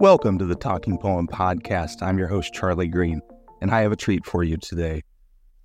Welcome 0.00 0.38
to 0.38 0.46
the 0.46 0.54
Talking 0.54 0.96
Poem 0.96 1.28
Podcast. 1.28 2.00
I'm 2.00 2.16
your 2.16 2.28
host, 2.28 2.54
Charlie 2.54 2.88
Green, 2.88 3.20
and 3.60 3.70
I 3.70 3.82
have 3.82 3.92
a 3.92 3.96
treat 3.96 4.24
for 4.24 4.42
you 4.42 4.56
today. 4.56 5.02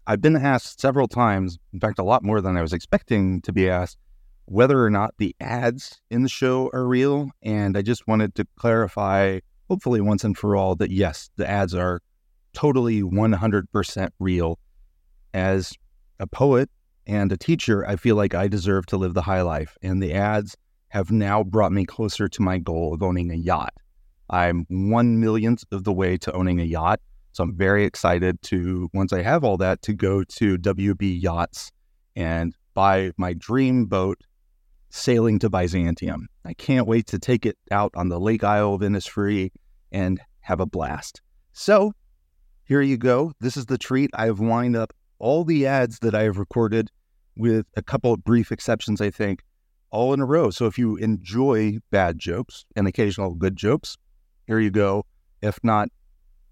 I've 0.08 0.20
been 0.20 0.36
asked 0.36 0.82
several 0.82 1.08
times, 1.08 1.58
in 1.72 1.80
fact, 1.80 2.00
a 2.00 2.04
lot 2.04 2.22
more 2.22 2.42
than 2.42 2.58
I 2.58 2.62
was 2.62 2.74
expecting 2.74 3.42
to 3.44 3.54
be 3.54 3.70
asked, 3.70 3.98
whether 4.44 4.84
or 4.84 4.90
not 4.90 5.14
the 5.20 5.34
ads 5.40 6.02
in 6.12 6.24
the 6.24 6.28
show 6.28 6.70
are 6.74 6.86
real. 6.86 7.30
And 7.44 7.78
I 7.78 7.82
just 7.82 8.10
wanted 8.10 8.36
to 8.36 8.46
clarify, 8.58 9.40
hopefully 9.70 10.02
once 10.02 10.26
and 10.26 10.38
for 10.38 10.58
all, 10.58 10.76
that 10.76 10.92
yes, 10.92 11.30
the 11.38 11.50
ads 11.50 11.74
are 11.74 12.02
totally 12.52 13.04
100% 13.04 14.10
real. 14.20 14.60
As 15.34 15.72
a 16.20 16.28
poet 16.28 16.70
and 17.08 17.32
a 17.32 17.38
teacher, 17.38 17.88
I 17.88 17.96
feel 17.96 18.18
like 18.18 18.36
I 18.36 18.50
deserve 18.50 18.86
to 18.88 18.98
live 18.98 19.14
the 19.14 19.22
high 19.22 19.44
life. 19.44 19.78
And 19.82 20.04
the 20.04 20.12
ads 20.12 20.58
have 20.90 21.10
now 21.10 21.42
brought 21.42 21.72
me 21.72 21.86
closer 21.86 22.28
to 22.28 22.42
my 22.42 22.58
goal 22.58 22.94
of 22.94 23.02
owning 23.02 23.32
a 23.32 23.36
yacht. 23.36 23.74
I'm 24.30 24.66
one 24.70 25.20
millionth 25.20 25.64
of 25.72 25.84
the 25.84 25.94
way 25.94 26.18
to 26.18 26.32
owning 26.34 26.60
a 26.60 26.64
yacht. 26.64 27.00
So 27.32 27.44
I'm 27.44 27.56
very 27.56 27.84
excited 27.84 28.42
to, 28.44 28.90
once 28.94 29.12
I 29.12 29.22
have 29.22 29.44
all 29.44 29.58
that, 29.58 29.82
to 29.84 29.94
go 29.94 30.24
to 30.24 30.58
WB 30.58 31.22
Yachts 31.22 31.72
and 32.16 32.56
buy 32.74 33.12
my 33.18 33.34
dream 33.34 33.86
boat 33.86 34.22
sailing 34.90 35.40
to 35.40 35.50
Byzantium. 35.50 36.28
I 36.46 36.54
can't 36.54 36.88
wait 36.88 37.08
to 37.08 37.20
take 37.20 37.46
it 37.46 37.58
out 37.72 37.92
on 37.96 38.08
the 38.08 38.20
Lake 38.20 38.44
Isle 38.44 38.76
of 38.76 38.82
Innisfree 38.82 39.52
and 39.92 40.22
have 40.40 40.62
a 40.62 40.66
blast. 40.66 41.22
So 41.52 41.92
here 42.64 42.82
you 42.82 42.98
go. 42.98 43.34
This 43.42 43.58
is 43.58 43.66
the 43.66 43.78
treat. 43.78 44.10
I 44.14 44.28
have 44.28 44.40
lined 44.40 44.78
up 44.78 44.94
all 45.20 45.44
the 45.44 45.68
ads 45.68 46.00
that 46.00 46.16
I 46.16 46.24
have 46.24 46.38
recorded 46.38 46.90
with 47.36 47.66
a 47.76 47.82
couple 47.82 48.14
of 48.14 48.24
brief 48.24 48.52
exceptions, 48.52 49.02
I 49.02 49.10
think, 49.10 49.44
all 49.92 50.14
in 50.14 50.22
a 50.22 50.26
row. 50.26 50.52
So 50.52 50.68
if 50.68 50.78
you 50.78 50.96
enjoy 50.98 51.80
bad 51.92 52.18
jokes 52.18 52.66
and 52.76 52.88
occasional 52.88 53.36
good 53.36 53.56
jokes, 53.56 53.98
here 54.48 54.60
you 54.60 54.72
go. 54.72 55.06
If 55.42 55.60
not, 55.64 55.90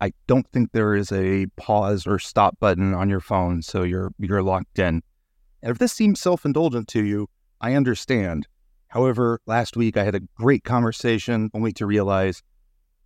I 0.01 0.11
don't 0.27 0.47
think 0.51 0.71
there 0.71 0.95
is 0.95 1.11
a 1.11 1.45
pause 1.55 2.05
or 2.05 2.19
stop 2.19 2.59
button 2.59 2.93
on 2.93 3.09
your 3.09 3.21
phone, 3.21 3.61
so 3.61 3.83
you're 3.83 4.11
you're 4.19 4.43
locked 4.43 4.79
in. 4.79 5.01
And 5.61 5.71
if 5.71 5.77
this 5.77 5.93
seems 5.93 6.19
self-indulgent 6.19 6.87
to 6.89 7.03
you, 7.03 7.29
I 7.61 7.73
understand. 7.75 8.47
However, 8.87 9.39
last 9.45 9.77
week 9.77 9.95
I 9.95 10.03
had 10.03 10.15
a 10.15 10.21
great 10.35 10.63
conversation 10.63 11.49
only 11.53 11.71
to 11.73 11.85
realize 11.85 12.43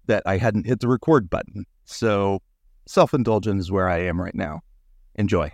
that 0.07 0.23
I 0.25 0.37
hadn't 0.37 0.65
hit 0.65 0.79
the 0.79 0.87
record 0.87 1.29
button. 1.29 1.65
So 1.85 2.41
self-indulgent 2.87 3.59
is 3.59 3.71
where 3.71 3.87
I 3.87 3.99
am 3.99 4.19
right 4.19 4.35
now. 4.35 4.61
Enjoy. 5.15 5.51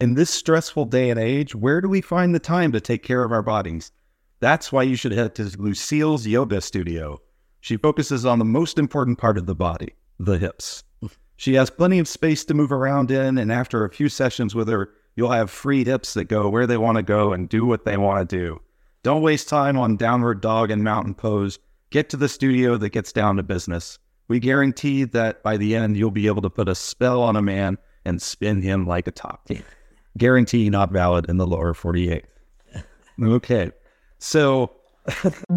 In 0.00 0.14
this 0.14 0.30
stressful 0.30 0.86
day 0.86 1.10
and 1.10 1.20
age, 1.20 1.54
where 1.54 1.80
do 1.80 1.88
we 1.88 2.00
find 2.00 2.34
the 2.34 2.40
time 2.40 2.72
to 2.72 2.80
take 2.80 3.02
care 3.02 3.22
of 3.22 3.32
our 3.32 3.42
bodies? 3.42 3.92
That's 4.40 4.72
why 4.72 4.82
you 4.84 4.96
should 4.96 5.12
head 5.12 5.34
to 5.36 5.44
Lucille's 5.58 6.26
Yoga 6.26 6.60
Studio. 6.60 7.20
She 7.60 7.76
focuses 7.76 8.24
on 8.24 8.38
the 8.38 8.44
most 8.44 8.78
important 8.78 9.18
part 9.18 9.36
of 9.36 9.44
the 9.46 9.54
body, 9.54 9.94
the 10.18 10.38
hips. 10.38 10.82
She 11.36 11.54
has 11.54 11.70
plenty 11.70 11.98
of 11.98 12.08
space 12.08 12.44
to 12.46 12.54
move 12.54 12.72
around 12.72 13.10
in, 13.10 13.38
and 13.38 13.52
after 13.52 13.84
a 13.84 13.90
few 13.90 14.08
sessions 14.08 14.54
with 14.54 14.68
her, 14.68 14.90
you'll 15.14 15.30
have 15.30 15.50
free 15.50 15.84
hips 15.84 16.14
that 16.14 16.24
go 16.24 16.48
where 16.48 16.66
they 16.66 16.76
want 16.78 16.96
to 16.96 17.02
go 17.02 17.32
and 17.32 17.48
do 17.48 17.66
what 17.66 17.84
they 17.84 17.96
want 17.96 18.28
to 18.28 18.36
do. 18.36 18.60
Don't 19.02 19.22
waste 19.22 19.48
time 19.48 19.78
on 19.78 19.96
downward 19.96 20.40
dog 20.40 20.70
and 20.70 20.84
mountain 20.84 21.14
pose. 21.14 21.58
Get 21.90 22.08
to 22.10 22.16
the 22.16 22.28
studio 22.28 22.76
that 22.76 22.90
gets 22.90 23.12
down 23.12 23.36
to 23.36 23.42
business. 23.42 23.98
We 24.28 24.38
guarantee 24.38 25.04
that 25.04 25.42
by 25.42 25.56
the 25.56 25.74
end, 25.74 25.96
you'll 25.96 26.10
be 26.10 26.26
able 26.26 26.42
to 26.42 26.50
put 26.50 26.68
a 26.68 26.74
spell 26.74 27.22
on 27.22 27.36
a 27.36 27.42
man 27.42 27.78
and 28.04 28.22
spin 28.22 28.62
him 28.62 28.86
like 28.86 29.06
a 29.06 29.10
top. 29.10 29.48
Guarantee 30.16 30.70
not 30.70 30.92
valid 30.92 31.26
in 31.28 31.36
the 31.36 31.46
lower 31.46 31.74
48. 31.74 32.24
Okay. 33.22 33.72
So 34.20 34.70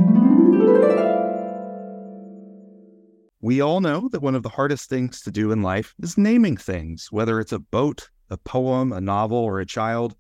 we 3.42 3.60
all 3.62 3.82
know 3.82 4.08
that 4.10 4.22
one 4.22 4.36
of 4.36 4.44
the 4.44 4.50
hardest 4.50 4.90
things 4.90 5.22
to 5.22 5.32
do 5.32 5.52
in 5.52 5.62
life 5.62 5.94
is 6.02 6.18
naming 6.18 6.56
things, 6.56 7.10
whether 7.12 7.42
it's 7.42 7.52
a 7.52 7.60
boat, 7.60 8.10
a 8.30 8.38
poem, 8.38 8.94
a 8.94 9.02
novel, 9.02 9.38
or 9.38 9.60
a 9.60 9.66
child. 9.66 10.16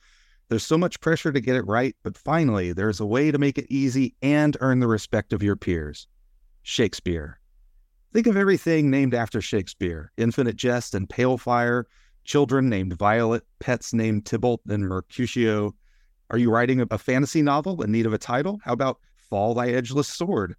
There's 0.50 0.66
so 0.66 0.78
much 0.78 1.00
pressure 1.00 1.32
to 1.32 1.40
get 1.40 1.56
it 1.56 1.66
right, 1.66 1.96
but 2.04 2.18
finally, 2.18 2.74
there's 2.74 3.00
a 3.00 3.06
way 3.06 3.32
to 3.32 3.38
make 3.38 3.58
it 3.58 3.66
easy 3.70 4.14
and 4.22 4.58
earn 4.60 4.82
the 4.82 4.88
respect 4.88 5.32
of 5.32 5.42
your 5.42 5.56
peers 5.56 6.06
Shakespeare. 6.64 7.40
Think 8.12 8.28
of 8.28 8.36
everything 8.36 8.92
named 8.92 9.14
after 9.14 9.40
Shakespeare 9.40 10.12
Infinite 10.18 10.58
Jest 10.58 10.96
and 10.96 11.10
Pale 11.10 11.38
Fire, 11.38 11.88
children 12.26 12.68
named 12.70 12.94
Violet, 12.94 13.44
pets 13.60 13.94
named 13.94 14.26
Tybalt 14.26 14.62
and 14.68 14.84
Mercutio. 14.88 15.74
Are 16.34 16.40
you 16.40 16.50
writing 16.50 16.84
a 16.90 16.98
fantasy 16.98 17.44
novel 17.44 17.84
in 17.84 17.92
need 17.92 18.08
of 18.08 18.14
a 18.14 18.18
title? 18.18 18.60
How 18.64 18.74
about 18.74 18.98
Fall 19.30 19.54
Thy 19.54 19.68
Edgeless 19.68 20.08
Sword? 20.08 20.56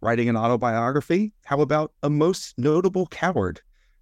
Writing 0.00 0.30
an 0.30 0.38
autobiography? 0.38 1.34
How 1.44 1.60
about 1.60 1.92
A 2.02 2.08
Most 2.08 2.54
Notable 2.56 3.06
Coward? 3.08 3.60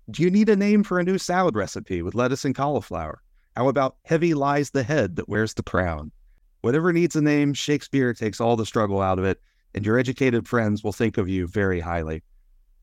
Do 0.08 0.22
you 0.22 0.30
need 0.30 0.48
a 0.48 0.54
name 0.54 0.84
for 0.84 1.00
a 1.00 1.02
new 1.02 1.18
salad 1.18 1.56
recipe 1.56 2.00
with 2.00 2.14
lettuce 2.14 2.44
and 2.44 2.54
cauliflower? 2.54 3.22
How 3.56 3.66
about 3.66 3.96
Heavy 4.04 4.34
Lies 4.34 4.70
the 4.70 4.84
Head 4.84 5.16
that 5.16 5.28
Wears 5.28 5.54
the 5.54 5.64
Crown? 5.64 6.12
Whatever 6.60 6.92
needs 6.92 7.16
a 7.16 7.20
name, 7.20 7.54
Shakespeare 7.54 8.14
takes 8.14 8.40
all 8.40 8.54
the 8.54 8.64
struggle 8.64 9.00
out 9.00 9.18
of 9.18 9.24
it, 9.24 9.40
and 9.74 9.84
your 9.84 9.98
educated 9.98 10.46
friends 10.46 10.84
will 10.84 10.92
think 10.92 11.18
of 11.18 11.28
you 11.28 11.48
very 11.48 11.80
highly. 11.80 12.22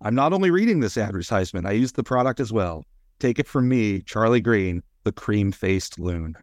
I'm 0.02 0.16
not 0.16 0.34
only 0.34 0.52
reading 0.52 0.82
this 0.82 0.98
advertisement, 0.98 1.66
I 1.66 1.72
use 1.72 1.94
the 1.94 2.04
product 2.04 2.42
as 2.42 2.52
well. 2.52 2.84
Take 3.20 3.40
it 3.40 3.48
from 3.48 3.70
me, 3.70 4.02
Charlie 4.02 4.42
Green, 4.42 4.84
the 5.06 5.14
cream 5.14 5.54
faced 5.54 5.98
loon. 5.98 6.36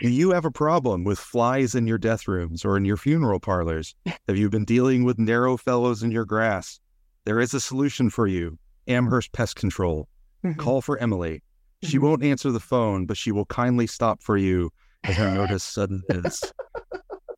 Do 0.00 0.08
you 0.08 0.30
have 0.30 0.46
a 0.46 0.50
problem 0.50 1.04
with 1.04 1.18
flies 1.18 1.74
in 1.74 1.86
your 1.86 1.98
death 1.98 2.26
rooms 2.26 2.64
or 2.64 2.78
in 2.78 2.86
your 2.86 2.96
funeral 2.96 3.38
parlors? 3.38 3.94
Have 4.28 4.38
you 4.38 4.48
been 4.48 4.64
dealing 4.64 5.04
with 5.04 5.18
narrow 5.18 5.58
fellows 5.58 6.02
in 6.02 6.10
your 6.10 6.24
grass? 6.24 6.80
There 7.26 7.38
is 7.38 7.52
a 7.52 7.60
solution 7.60 8.08
for 8.08 8.26
you 8.26 8.58
Amherst 8.88 9.32
Pest 9.32 9.56
Control. 9.56 10.08
Mm-hmm. 10.42 10.58
Call 10.58 10.80
for 10.80 10.96
Emily. 10.98 11.42
She 11.82 11.98
mm-hmm. 11.98 12.06
won't 12.06 12.24
answer 12.24 12.50
the 12.50 12.60
phone, 12.60 13.04
but 13.04 13.18
she 13.18 13.30
will 13.30 13.44
kindly 13.44 13.86
stop 13.86 14.22
for 14.22 14.38
you 14.38 14.70
as 15.04 15.16
her 15.16 15.34
notice 15.34 15.64
sudden 15.64 16.02
is. 16.08 16.50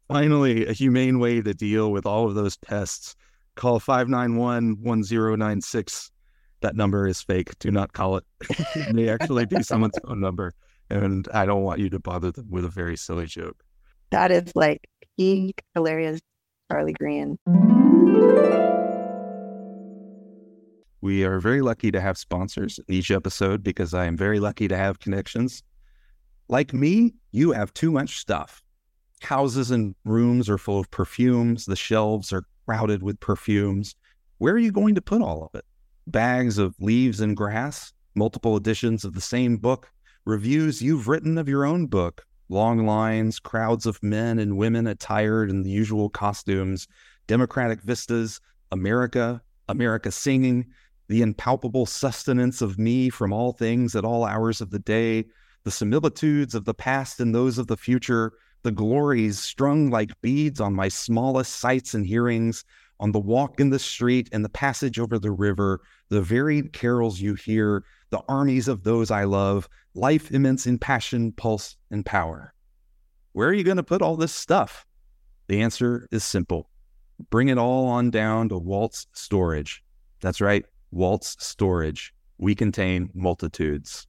Finally, 0.07 0.65
a 0.67 0.73
humane 0.73 1.19
way 1.19 1.41
to 1.41 1.55
deal 1.55 1.91
with 1.91 2.07
all 2.07 2.29
of 2.29 2.37
those 2.37 2.57
pests. 2.57 3.17
Call 3.57 3.81
591 3.81 4.77
1096. 4.81 6.13
That 6.61 6.77
number 6.77 7.09
is 7.09 7.21
fake. 7.21 7.59
Do 7.59 7.73
not 7.73 7.93
call 7.93 8.19
it. 8.19 8.25
it 8.77 8.95
may 8.95 9.09
actually 9.09 9.47
be 9.47 9.65
someone's 9.65 9.99
phone 10.07 10.21
number. 10.21 10.55
And 10.93 11.27
I 11.33 11.47
don't 11.47 11.63
want 11.63 11.81
you 11.81 11.89
to 11.91 11.99
bother 11.99 12.31
them 12.31 12.49
with 12.51 12.65
a 12.65 12.69
very 12.69 12.97
silly 12.97 13.27
joke. 13.27 13.65
That 14.11 14.31
is 14.31 14.53
like 14.55 14.89
peak 15.17 15.63
hilarious 15.75 16.21
Charlie 16.71 16.93
Green. 16.93 17.39
We 21.01 21.25
are 21.25 21.41
very 21.41 21.63
lucky 21.63 21.91
to 21.91 22.01
have 22.01 22.17
sponsors 22.19 22.79
in 22.87 22.95
each 22.95 23.11
episode 23.11 23.63
because 23.63 23.95
I 23.95 24.05
am 24.05 24.17
very 24.17 24.39
lucky 24.39 24.69
to 24.69 24.77
have 24.77 25.01
connections. 25.01 25.63
Like 26.49 26.73
me, 26.73 27.15
you 27.33 27.53
have 27.53 27.73
too 27.73 27.91
much 27.91 28.19
stuff 28.19 28.63
houses 29.23 29.71
and 29.71 29.95
rooms 30.05 30.49
are 30.49 30.59
full 30.59 30.79
of 30.79 30.91
perfumes. 30.91 31.67
The 31.67 31.77
shelves 31.77 32.33
are 32.33 32.45
crowded 32.67 33.03
with 33.03 33.21
perfumes. 33.21 33.95
Where 34.39 34.55
are 34.55 34.59
you 34.59 34.73
going 34.73 34.95
to 34.95 35.03
put 35.03 35.23
all 35.23 35.45
of 35.45 35.59
it? 35.59 35.65
Bags 36.07 36.59
of 36.59 36.75
leaves 36.81 37.21
and 37.21 37.37
grass, 37.37 37.93
multiple 38.15 38.57
editions 38.57 39.05
of 39.05 39.15
the 39.15 39.21
same 39.21 39.57
book, 39.57 39.91
reviews 40.25 40.81
you've 40.81 41.09
written 41.09 41.37
of 41.39 41.49
your 41.49 41.65
own 41.65 41.87
book, 41.87 42.25
long 42.49 42.87
lines, 42.87 43.39
crowds 43.39 43.87
of 43.87 44.03
men 44.03 44.39
and 44.39 44.57
women 44.57 44.87
attired 44.87 45.51
in 45.51 45.63
the 45.63 45.71
usual 45.71 46.09
costumes, 46.09 46.87
democratic 47.27 47.81
vistas, 47.83 48.41
America, 48.71 49.43
America 49.69 50.11
singing, 50.11 50.67
the 51.09 51.23
impalpable 51.23 51.87
sustenance 51.87 52.63
of 52.63 52.79
me 52.79 53.11
from 53.11 53.33
all 53.33 53.53
things 53.53 53.97
at 53.97 54.05
all 54.05 54.25
hours 54.25 54.61
of 54.61 54.71
the 54.71 54.79
day, 54.79 55.25
the 55.65 55.71
similitudes 55.71 56.55
of 56.55 56.65
the 56.65 56.75
past 56.75 57.21
and 57.21 57.35
those 57.35 57.59
of 57.59 57.67
the 57.67 57.77
future, 57.77 58.33
the 58.63 58.73
glories 58.73 59.39
strung 59.39 59.91
like 59.91 60.21
beads 60.21 60.61
on 60.61 60.75
my 60.75 60.89
smallest 60.89 61.59
sights 61.59 61.95
and 61.95 62.07
hearings, 62.07 62.65
on 63.01 63.11
the 63.11 63.19
walk 63.19 63.59
in 63.59 63.71
the 63.71 63.79
street 63.79 64.29
and 64.33 64.45
the 64.45 64.49
passage 64.49 64.99
over 64.99 65.19
the 65.19 65.31
river, 65.33 65.81
the 66.09 66.23
varied 66.23 66.73
carols 66.73 67.21
you 67.21 67.35
hear, 67.35 67.85
the 68.13 68.23
armies 68.29 68.69
of 68.69 68.85
those 68.85 69.11
I 69.11 69.25
love, 69.25 69.69
life 69.95 70.31
immense 70.31 70.67
in 70.67 70.79
passion, 70.79 71.33
pulse, 71.33 71.77
and 71.91 72.05
power. 72.05 72.53
Where 73.33 73.49
are 73.49 73.55
you 73.55 73.65
going 73.65 73.79
to 73.79 73.83
put 73.83 74.03
all 74.03 74.17
this 74.17 74.35
stuff? 74.35 74.87
The 75.49 75.63
answer 75.63 76.07
is 76.13 76.23
simple. 76.23 76.69
Bring 77.31 77.49
it 77.49 77.57
all 77.57 77.87
on 77.87 78.11
down 78.11 78.51
to 78.51 78.59
Walt's 78.59 79.07
Storage. 79.15 79.83
That's 80.21 80.43
right, 80.43 80.65
Walt's 80.91 81.37
Storage. 81.41 82.13
We 82.37 82.55
contain 82.55 83.09
multitudes. 83.15 84.07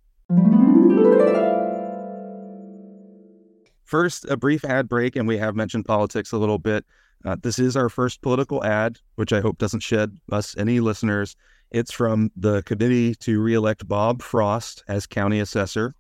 First, 3.86 4.26
a 4.26 4.36
brief 4.36 4.66
ad 4.66 4.90
break, 4.90 5.16
and 5.16 5.28
we 5.28 5.38
have 5.38 5.56
mentioned 5.56 5.86
politics 5.86 6.34
a 6.34 6.38
little 6.38 6.60
bit. 6.60 6.86
Uh, 7.24 7.38
this 7.42 7.58
is 7.58 7.78
our 7.78 7.88
first 7.88 8.22
political 8.22 8.62
ad, 8.66 9.00
which 9.16 9.32
I 9.32 9.40
hope 9.40 9.60
doesn't 9.60 9.80
shed 9.80 10.18
us 10.30 10.58
any 10.58 10.82
listeners. 10.82 11.38
It's 11.74 11.92
from 11.92 12.32
the 12.36 12.62
committee 12.62 13.16
to 13.16 13.42
reelect 13.42 13.88
Bob 13.88 14.22
Frost 14.22 14.84
as 14.88 15.08
county 15.08 15.40
assessor. 15.40 15.96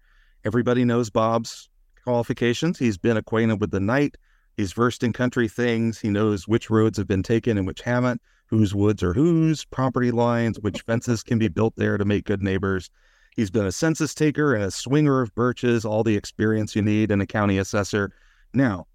Everybody 0.45 0.85
knows 0.85 1.09
Bob's 1.09 1.67
qualifications. 2.03 2.77
He's 2.77 2.99
been 2.99 3.17
acquainted 3.17 3.59
with 3.59 3.71
the 3.71 3.79
night. 3.79 4.15
He's 4.55 4.71
versed 4.71 5.01
in 5.01 5.13
country 5.13 5.47
things. 5.47 5.99
He 5.99 6.11
knows 6.11 6.47
which 6.47 6.69
roads 6.69 6.99
have 6.99 7.07
been 7.07 7.23
taken 7.23 7.57
and 7.57 7.65
which 7.65 7.81
haven't, 7.81 8.21
whose 8.45 8.75
woods 8.75 9.01
are 9.01 9.13
whose, 9.13 9.65
property 9.65 10.11
lines, 10.11 10.59
which 10.59 10.81
fences 10.81 11.23
can 11.23 11.39
be 11.39 11.47
built 11.47 11.73
there 11.75 11.97
to 11.97 12.05
make 12.05 12.25
good 12.25 12.43
neighbors. 12.43 12.91
He's 13.35 13.49
been 13.49 13.65
a 13.65 13.71
census 13.71 14.13
taker 14.13 14.53
and 14.53 14.65
a 14.65 14.69
swinger 14.69 15.21
of 15.21 15.33
birches, 15.33 15.85
all 15.85 16.03
the 16.03 16.15
experience 16.15 16.75
you 16.75 16.83
need 16.83 17.09
in 17.09 17.19
a 17.19 17.25
county 17.25 17.57
assessor. 17.57 18.11
Now, 18.53 18.85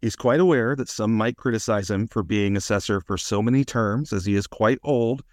he's 0.00 0.14
quite 0.14 0.38
aware 0.38 0.76
that 0.76 0.88
some 0.88 1.12
might 1.14 1.36
criticize 1.36 1.90
him 1.90 2.06
for 2.06 2.22
being 2.22 2.56
assessor 2.56 3.00
for 3.00 3.18
so 3.18 3.42
many 3.42 3.64
terms, 3.64 4.12
as 4.12 4.24
he 4.24 4.36
is 4.36 4.46
quite 4.46 4.78
old, 4.84 5.24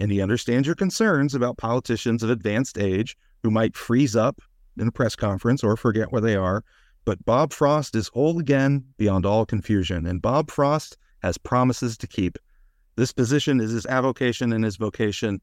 and 0.00 0.10
he 0.10 0.22
understands 0.22 0.66
your 0.66 0.74
concerns 0.74 1.34
about 1.34 1.58
politicians 1.58 2.22
of 2.22 2.30
advanced 2.30 2.78
age 2.78 3.16
who 3.42 3.50
might 3.50 3.76
freeze 3.76 4.16
up 4.16 4.40
in 4.78 4.88
a 4.88 4.92
press 4.92 5.14
conference 5.14 5.62
or 5.62 5.76
forget 5.76 6.10
where 6.10 6.22
they 6.22 6.34
are. 6.34 6.64
But 7.04 7.24
Bob 7.24 7.52
Frost 7.52 7.94
is 7.94 8.10
old 8.14 8.40
again 8.40 8.84
beyond 8.96 9.26
all 9.26 9.46
confusion, 9.46 10.06
and 10.06 10.22
Bob 10.22 10.50
Frost 10.50 10.96
has 11.22 11.38
promises 11.38 11.96
to 11.98 12.06
keep. 12.06 12.38
This 12.96 13.12
position 13.12 13.60
is 13.60 13.70
his 13.70 13.86
avocation 13.86 14.52
and 14.52 14.64
his 14.64 14.76
vocation. 14.76 15.40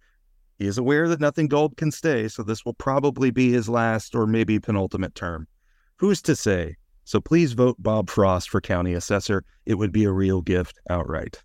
He 0.58 0.66
is 0.66 0.78
aware 0.78 1.08
that 1.08 1.20
nothing 1.20 1.48
gold 1.48 1.78
can 1.78 1.92
stay, 1.92 2.28
so 2.28 2.42
this 2.42 2.66
will 2.66 2.74
probably 2.74 3.32
be 3.32 3.52
his 3.52 3.70
last 3.70 4.16
or 4.16 4.26
maybe 4.26 4.60
penultimate 4.60 5.16
term. 5.16 5.48
Who's 5.98 6.22
to 6.24 6.36
say? 6.36 6.76
So 7.04 7.22
please 7.22 7.54
vote 7.54 7.78
Bob 7.80 8.10
Frost 8.10 8.50
for 8.50 8.60
county 8.60 8.94
assessor. 8.94 9.44
It 9.66 9.76
would 9.76 9.92
be 9.92 10.04
a 10.04 10.12
real 10.12 10.42
gift 10.42 10.80
outright. 10.90 11.42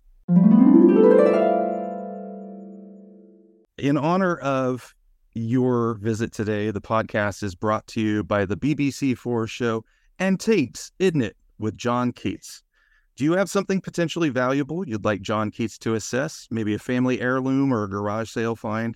In 3.83 3.97
honor 3.97 4.37
of 4.37 4.95
your 5.33 5.95
visit 5.95 6.31
today, 6.31 6.71
the 6.71 6.79
podcast 6.79 7.43
is 7.43 7.53
brought 7.53 7.85
to 7.87 7.99
you 7.99 8.23
by 8.23 8.45
the 8.45 8.55
BBC4 8.55 9.45
show 9.49 9.83
Antiques, 10.21 10.93
isn't 10.99 11.21
it? 11.21 11.35
With 11.59 11.75
John 11.75 12.13
Keats. 12.13 12.63
Do 13.17 13.25
you 13.25 13.33
have 13.33 13.49
something 13.49 13.81
potentially 13.81 14.29
valuable 14.29 14.87
you'd 14.87 15.03
like 15.03 15.21
John 15.21 15.51
Keats 15.51 15.77
to 15.79 15.95
assess? 15.95 16.47
Maybe 16.49 16.73
a 16.73 16.79
family 16.79 17.19
heirloom 17.19 17.73
or 17.73 17.83
a 17.83 17.89
garage 17.89 18.29
sale 18.29 18.55
find? 18.55 18.95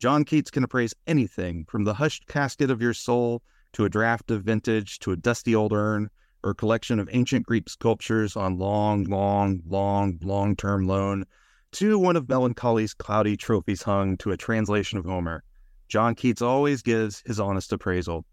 John 0.00 0.22
Keats 0.22 0.50
can 0.50 0.64
appraise 0.64 0.92
anything 1.06 1.64
from 1.66 1.84
the 1.84 1.94
hushed 1.94 2.26
casket 2.26 2.70
of 2.70 2.82
your 2.82 2.92
soul 2.92 3.42
to 3.72 3.86
a 3.86 3.88
draft 3.88 4.30
of 4.30 4.42
vintage 4.42 4.98
to 4.98 5.12
a 5.12 5.16
dusty 5.16 5.54
old 5.54 5.72
urn 5.72 6.10
or 6.44 6.52
collection 6.52 6.98
of 6.98 7.08
ancient 7.10 7.46
Greek 7.46 7.70
sculptures 7.70 8.36
on 8.36 8.58
long, 8.58 9.04
long, 9.04 9.62
long, 9.66 10.18
long 10.22 10.54
term 10.54 10.86
loan 10.86 11.24
to 11.72 11.98
one 11.98 12.16
of 12.16 12.28
melancholy's 12.28 12.94
cloudy 12.94 13.36
trophies 13.36 13.82
hung 13.82 14.16
to 14.18 14.30
a 14.30 14.36
translation 14.36 14.98
of 14.98 15.04
Homer. 15.04 15.42
John 15.88 16.14
Keats 16.14 16.42
always 16.42 16.82
gives 16.82 17.22
his 17.26 17.38
honest 17.38 17.72
appraisal. 17.72 18.24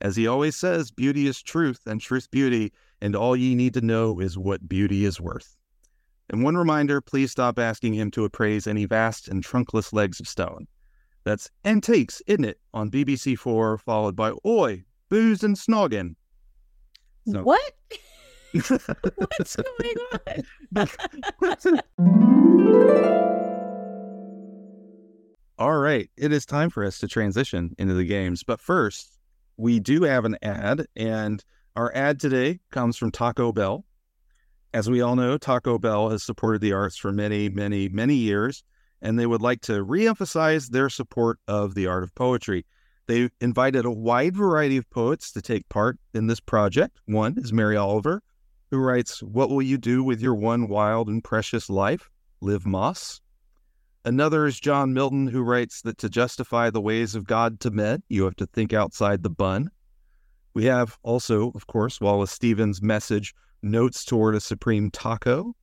As 0.00 0.16
he 0.16 0.26
always 0.26 0.56
says, 0.56 0.90
beauty 0.90 1.26
is 1.26 1.42
truth 1.42 1.80
and 1.86 2.00
truth 2.00 2.30
beauty, 2.30 2.72
and 3.00 3.14
all 3.14 3.36
ye 3.36 3.54
need 3.54 3.74
to 3.74 3.80
know 3.80 4.20
is 4.20 4.38
what 4.38 4.68
beauty 4.68 5.04
is 5.04 5.20
worth. 5.20 5.56
And 6.30 6.42
one 6.42 6.56
reminder 6.56 7.00
please 7.00 7.30
stop 7.30 7.58
asking 7.58 7.94
him 7.94 8.10
to 8.12 8.24
appraise 8.24 8.66
any 8.66 8.86
vast 8.86 9.28
and 9.28 9.44
trunkless 9.44 9.92
legs 9.92 10.20
of 10.20 10.28
stone. 10.28 10.66
That's 11.24 11.50
Antiques, 11.64 12.22
isn't 12.26 12.44
it? 12.44 12.60
On 12.72 12.90
BBC4, 12.90 13.80
followed 13.80 14.16
by 14.16 14.32
Oi, 14.46 14.84
Booze 15.08 15.42
and 15.42 15.56
Snoggin. 15.56 16.16
So. 17.26 17.42
What? 17.42 17.72
What's 18.54 19.56
going 19.56 19.96
on? 20.76 21.80
All 25.58 25.76
right, 25.78 26.08
it 26.16 26.32
is 26.32 26.46
time 26.46 26.70
for 26.70 26.84
us 26.84 26.98
to 27.00 27.08
transition 27.08 27.74
into 27.78 27.94
the 27.94 28.04
games. 28.04 28.44
But 28.44 28.60
first, 28.60 29.18
we 29.56 29.80
do 29.80 30.02
have 30.02 30.24
an 30.24 30.36
ad, 30.42 30.86
and 30.94 31.44
our 31.74 31.92
ad 31.96 32.20
today 32.20 32.60
comes 32.70 32.96
from 32.96 33.10
Taco 33.10 33.50
Bell. 33.50 33.84
As 34.72 34.88
we 34.88 35.00
all 35.00 35.16
know, 35.16 35.36
Taco 35.36 35.76
Bell 35.78 36.10
has 36.10 36.22
supported 36.22 36.60
the 36.60 36.72
arts 36.72 36.96
for 36.96 37.10
many, 37.10 37.48
many, 37.48 37.88
many 37.88 38.14
years, 38.14 38.62
and 39.02 39.18
they 39.18 39.26
would 39.26 39.42
like 39.42 39.62
to 39.62 39.84
reemphasize 39.84 40.68
their 40.68 40.88
support 40.88 41.40
of 41.48 41.74
the 41.74 41.88
art 41.88 42.04
of 42.04 42.14
poetry. 42.14 42.66
They 43.08 43.30
invited 43.40 43.84
a 43.84 43.90
wide 43.90 44.36
variety 44.36 44.76
of 44.76 44.88
poets 44.90 45.32
to 45.32 45.42
take 45.42 45.68
part 45.68 45.98
in 46.14 46.28
this 46.28 46.40
project. 46.40 47.00
One 47.06 47.34
is 47.36 47.52
Mary 47.52 47.76
Oliver, 47.76 48.22
who 48.74 48.80
writes, 48.80 49.22
What 49.22 49.50
will 49.50 49.62
you 49.62 49.78
do 49.78 50.02
with 50.02 50.20
your 50.20 50.34
one 50.34 50.66
wild 50.66 51.06
and 51.06 51.22
precious 51.22 51.70
life? 51.70 52.10
Live 52.40 52.64
Más. 52.64 53.20
Another 54.04 54.46
is 54.46 54.58
John 54.58 54.92
Milton, 54.92 55.28
who 55.28 55.42
writes 55.42 55.82
that 55.82 55.96
to 55.98 56.08
justify 56.08 56.70
the 56.70 56.80
ways 56.80 57.14
of 57.14 57.24
God 57.24 57.60
to 57.60 57.70
men, 57.70 58.02
you 58.08 58.24
have 58.24 58.34
to 58.36 58.46
think 58.46 58.72
outside 58.72 59.22
the 59.22 59.30
bun. 59.30 59.70
We 60.54 60.64
have 60.64 60.98
also, 61.04 61.52
of 61.52 61.68
course, 61.68 62.00
Wallace 62.00 62.32
Stevens' 62.32 62.82
message, 62.82 63.32
Notes 63.62 64.04
Toward 64.04 64.34
a 64.34 64.40
Supreme 64.40 64.90
Taco. 64.90 65.54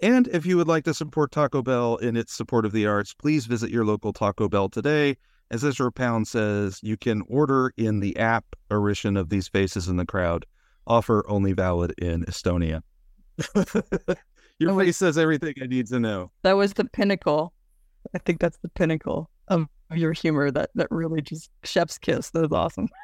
And 0.00 0.26
if 0.28 0.46
you 0.46 0.56
would 0.56 0.68
like 0.68 0.84
to 0.84 0.94
support 0.94 1.32
Taco 1.32 1.60
Bell 1.62 1.96
in 1.96 2.16
its 2.16 2.32
support 2.32 2.64
of 2.64 2.72
the 2.72 2.86
arts, 2.86 3.12
please 3.12 3.44
visit 3.44 3.70
your 3.70 3.84
local 3.84 4.14
Taco 4.14 4.48
Bell 4.48 4.70
today. 4.70 5.18
As 5.50 5.62
Ezra 5.62 5.92
Pound 5.92 6.26
says, 6.26 6.80
you 6.82 6.96
can 6.96 7.22
order 7.28 7.74
in 7.76 8.00
the 8.00 8.16
app 8.16 8.46
edition 8.70 9.18
of 9.18 9.28
These 9.28 9.48
Faces 9.48 9.88
in 9.88 9.98
the 9.98 10.06
Crowd. 10.06 10.46
Offer 10.86 11.24
only 11.28 11.52
valid 11.52 11.94
in 11.98 12.24
Estonia. 12.24 12.82
your 14.58 14.78
face 14.78 14.96
says 14.96 15.16
everything 15.16 15.54
I 15.62 15.66
need 15.66 15.86
to 15.88 16.00
know. 16.00 16.30
That 16.42 16.56
was 16.56 16.74
the 16.74 16.84
pinnacle. 16.84 17.52
I 18.14 18.18
think 18.18 18.40
that's 18.40 18.58
the 18.58 18.68
pinnacle 18.68 19.30
of 19.48 19.68
your 19.94 20.12
humor 20.12 20.50
that, 20.50 20.70
that 20.74 20.88
really 20.90 21.20
just 21.22 21.50
chef's 21.64 21.98
kiss. 21.98 22.30
That 22.30 22.42
was 22.42 22.52
awesome 22.52 22.88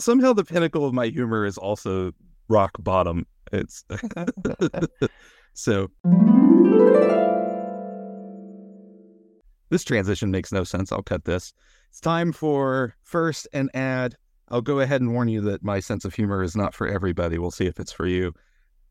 somehow 0.00 0.32
the 0.32 0.44
pinnacle 0.44 0.84
of 0.84 0.94
my 0.94 1.06
humor 1.06 1.44
is 1.44 1.58
also 1.58 2.12
rock 2.48 2.72
bottom. 2.80 3.26
It's 3.52 3.84
so 5.54 5.88
this 9.70 9.84
transition 9.84 10.30
makes 10.30 10.52
no 10.52 10.64
sense. 10.64 10.92
I'll 10.92 11.02
cut 11.02 11.24
this. 11.24 11.52
It's 11.90 12.00
time 12.00 12.32
for 12.32 12.94
first 13.02 13.48
an 13.52 13.68
ad. 13.74 14.16
I'll 14.50 14.60
go 14.60 14.80
ahead 14.80 15.00
and 15.00 15.12
warn 15.12 15.28
you 15.28 15.40
that 15.42 15.62
my 15.62 15.80
sense 15.80 16.04
of 16.04 16.14
humor 16.14 16.42
is 16.42 16.56
not 16.56 16.74
for 16.74 16.88
everybody. 16.88 17.38
We'll 17.38 17.50
see 17.50 17.66
if 17.66 17.78
it's 17.78 17.92
for 17.92 18.06
you. 18.06 18.34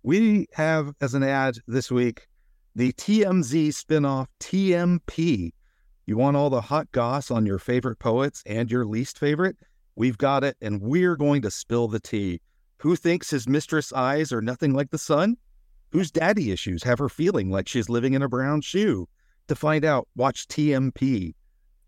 We 0.03 0.47
have 0.53 0.93
as 1.01 1.13
an 1.13 1.23
ad 1.23 1.57
this 1.67 1.91
week 1.91 2.27
the 2.75 2.93
TMZ 2.93 3.69
spinoff 3.69 4.27
TMP. 4.39 5.51
You 6.05 6.17
want 6.17 6.37
all 6.37 6.49
the 6.49 6.61
hot 6.61 6.91
goss 6.93 7.29
on 7.29 7.45
your 7.45 7.59
favorite 7.59 7.99
poets 7.99 8.41
and 8.45 8.71
your 8.71 8.85
least 8.85 9.19
favorite? 9.19 9.57
We've 9.95 10.17
got 10.17 10.45
it, 10.45 10.55
and 10.61 10.81
we're 10.81 11.17
going 11.17 11.41
to 11.41 11.51
spill 11.51 11.89
the 11.89 11.99
tea. 11.99 12.39
Who 12.77 12.95
thinks 12.95 13.29
his 13.29 13.49
mistress' 13.49 13.91
eyes 13.91 14.31
are 14.31 14.41
nothing 14.41 14.73
like 14.73 14.91
the 14.91 14.97
sun? 14.97 15.35
Whose 15.91 16.09
daddy 16.09 16.51
issues 16.51 16.83
have 16.83 16.99
her 16.99 17.09
feeling 17.09 17.49
like 17.49 17.67
she's 17.67 17.89
living 17.89 18.13
in 18.13 18.21
a 18.21 18.29
brown 18.29 18.61
shoe? 18.61 19.09
To 19.49 19.55
find 19.55 19.83
out, 19.83 20.07
watch 20.15 20.47
TMP. 20.47 21.33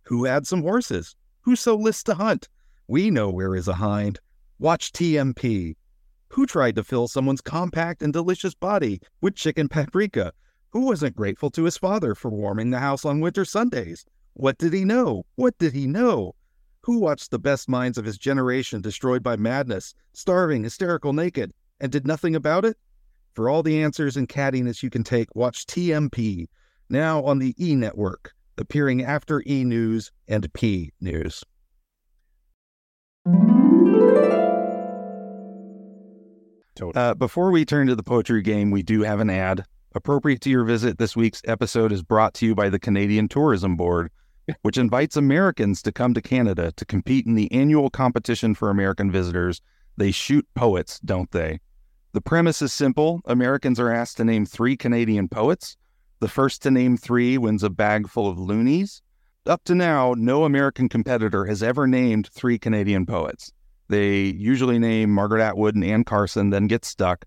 Who 0.04 0.26
had 0.26 0.46
some 0.46 0.62
horses? 0.62 1.16
Who 1.42 1.56
so 1.56 1.76
lists 1.76 2.04
to 2.04 2.16
hunt? 2.16 2.50
We 2.88 3.10
know 3.10 3.30
where 3.30 3.56
is 3.56 3.68
a 3.68 3.74
hind. 3.74 4.20
Watch 4.60 4.92
TMP. 4.92 5.76
Who 6.30 6.46
tried 6.46 6.76
to 6.76 6.84
fill 6.84 7.08
someone's 7.08 7.42
compact 7.42 8.02
and 8.02 8.14
delicious 8.14 8.54
body 8.54 9.02
with 9.22 9.36
chicken 9.36 9.68
paprika? 9.68 10.34
Who 10.72 10.86
wasn't 10.86 11.16
grateful 11.16 11.50
to 11.52 11.64
his 11.64 11.78
father 11.78 12.16
for 12.16 12.30
warming 12.30 12.70
the 12.70 12.80
house 12.80 13.04
on 13.04 13.20
winter 13.20 13.44
Sundays? 13.44 14.06
What 14.34 14.58
did 14.58 14.74
he 14.74 14.86
know? 14.86 15.26
What 15.36 15.58
did 15.58 15.74
he 15.74 15.88
know? 15.88 16.36
Who 16.84 17.00
watched 17.00 17.32
the 17.32 17.40
best 17.40 17.68
minds 17.68 17.98
of 17.98 18.06
his 18.06 18.18
generation 18.18 18.82
destroyed 18.82 19.22
by 19.22 19.36
madness, 19.36 19.94
starving, 20.14 20.64
hysterical, 20.64 21.12
naked, 21.12 21.54
and 21.80 21.92
did 21.92 22.08
nothing 22.08 22.36
about 22.36 22.66
it? 22.66 22.78
For 23.34 23.50
all 23.50 23.64
the 23.64 23.82
answers 23.82 24.18
and 24.18 24.28
cattiness 24.28 24.82
you 24.82 24.90
can 24.90 25.04
take, 25.04 25.36
watch 25.36 25.66
TMP, 25.66 26.48
now 26.90 27.24
on 27.24 27.40
the 27.40 27.54
E 27.58 27.76
Network, 27.76 28.34
appearing 28.58 29.04
after 29.04 29.44
E 29.46 29.64
News 29.64 30.12
and 30.28 30.52
P 30.54 30.92
News. 31.02 31.44
Uh, 36.96 37.14
before 37.14 37.52
we 37.52 37.64
turn 37.64 37.88
to 37.88 37.96
the 37.96 38.04
poetry 38.04 38.42
game, 38.42 38.72
we 38.72 38.82
do 38.82 39.02
have 39.02 39.20
an 39.20 39.30
ad. 39.30 39.66
Appropriate 39.94 40.42
to 40.42 40.50
your 40.50 40.64
visit, 40.64 40.98
this 40.98 41.16
week's 41.16 41.42
episode 41.46 41.92
is 41.92 42.02
brought 42.02 42.34
to 42.36 42.46
you 42.46 42.56
by 42.56 42.70
the 42.70 42.80
Canadian 42.80 43.28
Tourism 43.28 43.76
Board 43.76 44.10
which 44.62 44.78
invites 44.78 45.16
Americans 45.16 45.82
to 45.84 45.92
come 45.92 46.14
to 46.14 46.22
Canada 46.22 46.72
to 46.74 46.86
compete 46.86 47.26
in 47.26 47.36
the 47.36 47.52
annual 47.52 47.90
competition 47.90 48.56
for 48.56 48.70
American 48.70 49.12
visitors. 49.12 49.62
They 49.98 50.12
shoot 50.12 50.48
poets, 50.56 51.00
don't 51.00 51.32
they? 51.32 51.60
The 52.14 52.22
premise 52.22 52.62
is 52.62 52.74
simple 52.74 53.22
Americans 53.26 53.80
are 53.80 53.92
asked 53.92 54.18
to 54.18 54.26
name 54.26 54.46
three 54.46 54.76
Canadian 54.76 55.28
poets. 55.28 55.78
The 56.20 56.28
first 56.28 56.62
to 56.64 56.72
name 56.72 56.98
three 56.98 57.38
wins 57.38 57.64
a 57.64 57.70
bag 57.70 58.08
full 58.08 58.28
of 58.28 58.38
loonies. 58.38 59.02
Up 59.48 59.64
to 59.64 59.74
now, 59.74 60.14
no 60.16 60.44
American 60.44 60.88
competitor 60.88 61.46
has 61.46 61.64
ever 61.64 61.88
named 61.88 62.30
three 62.32 62.60
Canadian 62.60 63.08
poets. 63.08 63.52
They 63.88 64.26
usually 64.26 64.78
name 64.78 65.10
Margaret 65.10 65.42
Atwood 65.42 65.74
and 65.74 65.84
Anne 65.84 66.04
Carson, 66.04 66.52
then 66.52 66.68
get 66.68 66.86
stuck. 66.86 67.26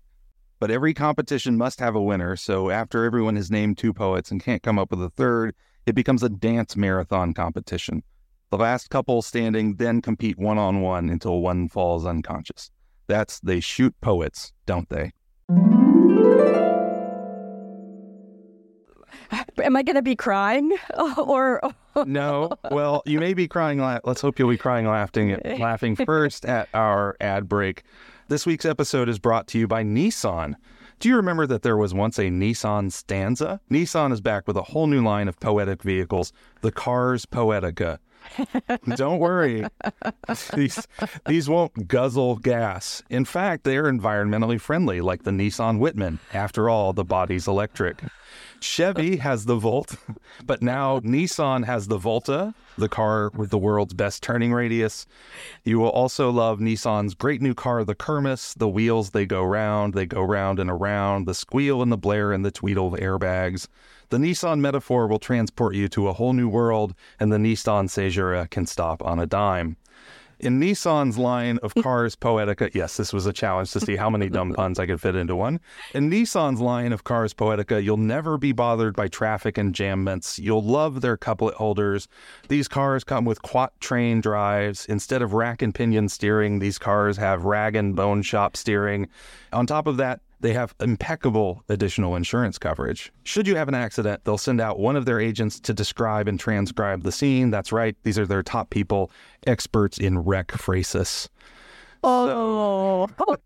But 0.57 0.71
every 0.71 0.93
competition 0.93 1.57
must 1.57 1.81
have 1.81 1.93
a 1.93 2.01
winner, 2.01 2.37
so 2.37 2.69
after 2.69 3.03
everyone 3.03 3.35
has 3.35 3.51
named 3.51 3.77
two 3.77 3.91
poets 3.93 4.31
and 4.31 4.41
can't 4.41 4.63
come 4.63 4.79
up 4.79 4.91
with 4.91 5.03
a 5.03 5.09
third, 5.09 5.53
it 5.85 5.93
becomes 5.93 6.23
a 6.23 6.29
dance 6.29 6.77
marathon 6.77 7.33
competition. 7.33 8.01
The 8.49 8.59
last 8.59 8.89
couple 8.89 9.21
standing 9.21 9.75
then 9.75 10.01
compete 10.01 10.37
one 10.37 10.57
on 10.57 10.79
one 10.79 11.09
until 11.09 11.41
one 11.41 11.67
falls 11.67 12.05
unconscious. 12.05 12.71
That's 13.07 13.41
they 13.41 13.59
shoot 13.59 13.93
poets, 13.99 14.53
don't 14.65 14.87
they? 14.87 15.11
Am 19.63 19.75
I 19.75 19.83
going 19.83 19.95
to 19.95 20.01
be 20.01 20.15
crying 20.15 20.75
or? 21.17 21.61
no. 22.05 22.51
Well, 22.71 23.03
you 23.05 23.19
may 23.19 23.33
be 23.33 23.47
crying. 23.47 23.79
La- 23.79 23.99
Let's 24.03 24.21
hope 24.21 24.37
you'll 24.39 24.49
be 24.49 24.57
crying, 24.57 24.87
laughing, 24.87 25.39
laughing 25.59 25.95
first 25.95 26.45
at 26.45 26.69
our 26.73 27.15
ad 27.19 27.47
break. 27.49 27.83
This 28.27 28.45
week's 28.45 28.65
episode 28.65 29.07
is 29.09 29.19
brought 29.19 29.47
to 29.47 29.59
you 29.59 29.67
by 29.67 29.83
Nissan. 29.83 30.55
Do 30.99 31.09
you 31.09 31.15
remember 31.17 31.45
that 31.47 31.61
there 31.61 31.77
was 31.77 31.93
once 31.93 32.17
a 32.17 32.23
Nissan 32.23 32.91
Stanza? 32.91 33.59
Nissan 33.69 34.11
is 34.13 34.21
back 34.21 34.47
with 34.47 34.55
a 34.57 34.61
whole 34.63 34.87
new 34.87 35.03
line 35.03 35.27
of 35.27 35.39
poetic 35.39 35.83
vehicles, 35.83 36.31
the 36.61 36.71
Cars 36.71 37.25
Poetica. 37.25 37.99
Don't 38.95 39.19
worry. 39.19 39.65
these, 40.53 40.87
these 41.25 41.49
won't 41.49 41.87
guzzle 41.87 42.37
gas. 42.37 43.03
In 43.09 43.25
fact, 43.25 43.63
they're 43.63 43.85
environmentally 43.85 44.59
friendly, 44.59 45.01
like 45.01 45.23
the 45.23 45.31
Nissan 45.31 45.79
Whitman. 45.79 46.19
After 46.33 46.69
all, 46.69 46.93
the 46.93 47.05
body's 47.05 47.47
electric. 47.47 48.01
Chevy 48.59 49.17
has 49.17 49.45
the 49.45 49.55
Volt, 49.55 49.95
but 50.45 50.61
now 50.61 50.99
Nissan 51.01 51.65
has 51.65 51.87
the 51.87 51.97
Volta, 51.97 52.53
the 52.77 52.89
car 52.89 53.29
with 53.33 53.51
the 53.51 53.57
world's 53.57 53.93
best 53.93 54.23
turning 54.23 54.53
radius. 54.53 55.05
You 55.63 55.79
will 55.79 55.89
also 55.89 56.29
love 56.31 56.59
Nissan's 56.59 57.13
great 57.13 57.41
new 57.41 57.53
car, 57.53 57.83
the 57.83 57.95
Kermis. 57.95 58.53
The 58.55 58.67
wheels, 58.67 59.11
they 59.11 59.25
go 59.25 59.43
round, 59.43 59.93
they 59.93 60.05
go 60.05 60.21
round 60.21 60.59
and 60.59 60.69
around, 60.69 61.25
the 61.25 61.33
squeal 61.33 61.81
and 61.81 61.91
the 61.91 61.97
blare 61.97 62.31
and 62.31 62.43
the 62.43 62.51
tweedle 62.51 62.93
of 62.93 62.99
airbags. 62.99 63.67
The 64.09 64.17
Nissan 64.17 64.59
metaphor 64.59 65.07
will 65.07 65.19
transport 65.19 65.75
you 65.75 65.87
to 65.89 66.07
a 66.07 66.13
whole 66.13 66.33
new 66.33 66.47
world, 66.47 66.93
and 67.19 67.31
the 67.31 67.37
Nissan 67.37 67.89
Seizure 67.89 68.47
can 68.51 68.65
stop 68.65 69.03
on 69.03 69.19
a 69.19 69.25
dime. 69.25 69.77
In 70.39 70.59
Nissan's 70.59 71.17
line 71.17 71.59
of 71.63 71.73
cars 71.75 72.15
Poetica, 72.15 72.69
yes, 72.73 72.97
this 72.97 73.13
was 73.13 73.25
a 73.25 73.33
challenge 73.33 73.71
to 73.71 73.79
see 73.79 73.95
how 73.95 74.09
many 74.09 74.29
dumb 74.29 74.53
puns 74.55 74.79
I 74.79 74.85
could 74.85 74.99
fit 74.99 75.15
into 75.15 75.35
one. 75.35 75.61
In 75.93 76.09
Nissan's 76.09 76.59
line 76.59 76.91
of 76.91 77.03
cars 77.05 77.33
Poetica, 77.33 77.81
you'll 77.81 77.97
never 77.97 78.37
be 78.37 78.51
bothered 78.51 78.95
by 78.95 79.07
traffic 79.07 79.57
and 79.57 79.73
jamments. 79.73 80.37
You'll 80.37 80.63
love 80.63 81.01
their 81.01 81.15
couplet 81.15 81.55
holders. 81.55 82.07
These 82.49 82.67
cars 82.67 83.03
come 83.03 83.23
with 83.23 83.41
quat-train 83.41 84.21
drives. 84.21 84.85
Instead 84.87 85.21
of 85.21 85.33
rack 85.33 85.61
and 85.61 85.73
pinion 85.73 86.09
steering, 86.09 86.59
these 86.59 86.77
cars 86.77 87.17
have 87.17 87.45
rag 87.45 87.75
and 87.75 87.95
bone 87.95 88.21
shop 88.21 88.57
steering. 88.57 89.07
On 89.53 89.65
top 89.65 89.87
of 89.87 89.97
that, 89.97 90.19
they 90.45 90.53
have 90.53 90.75
impeccable 90.79 91.63
additional 91.69 92.15
insurance 92.15 92.59
coverage. 92.59 93.11
Should 93.23 93.47
you 93.47 93.55
have 93.55 93.67
an 93.67 93.73
accident, 93.73 94.21
they'll 94.25 94.37
send 94.37 94.61
out 94.61 94.77
one 94.77 94.95
of 94.95 95.05
their 95.05 95.19
agents 95.19 95.59
to 95.61 95.73
describe 95.73 96.27
and 96.27 96.39
transcribe 96.39 97.01
the 97.01 97.11
scene. 97.11 97.49
That's 97.49 97.71
right, 97.71 97.95
these 98.03 98.19
are 98.19 98.27
their 98.27 98.43
top 98.43 98.69
people, 98.69 99.09
experts 99.47 99.97
in 99.97 100.19
wreck 100.19 100.51
phrases. 100.51 101.29
Oh, 102.03 103.07
oh 103.27 103.37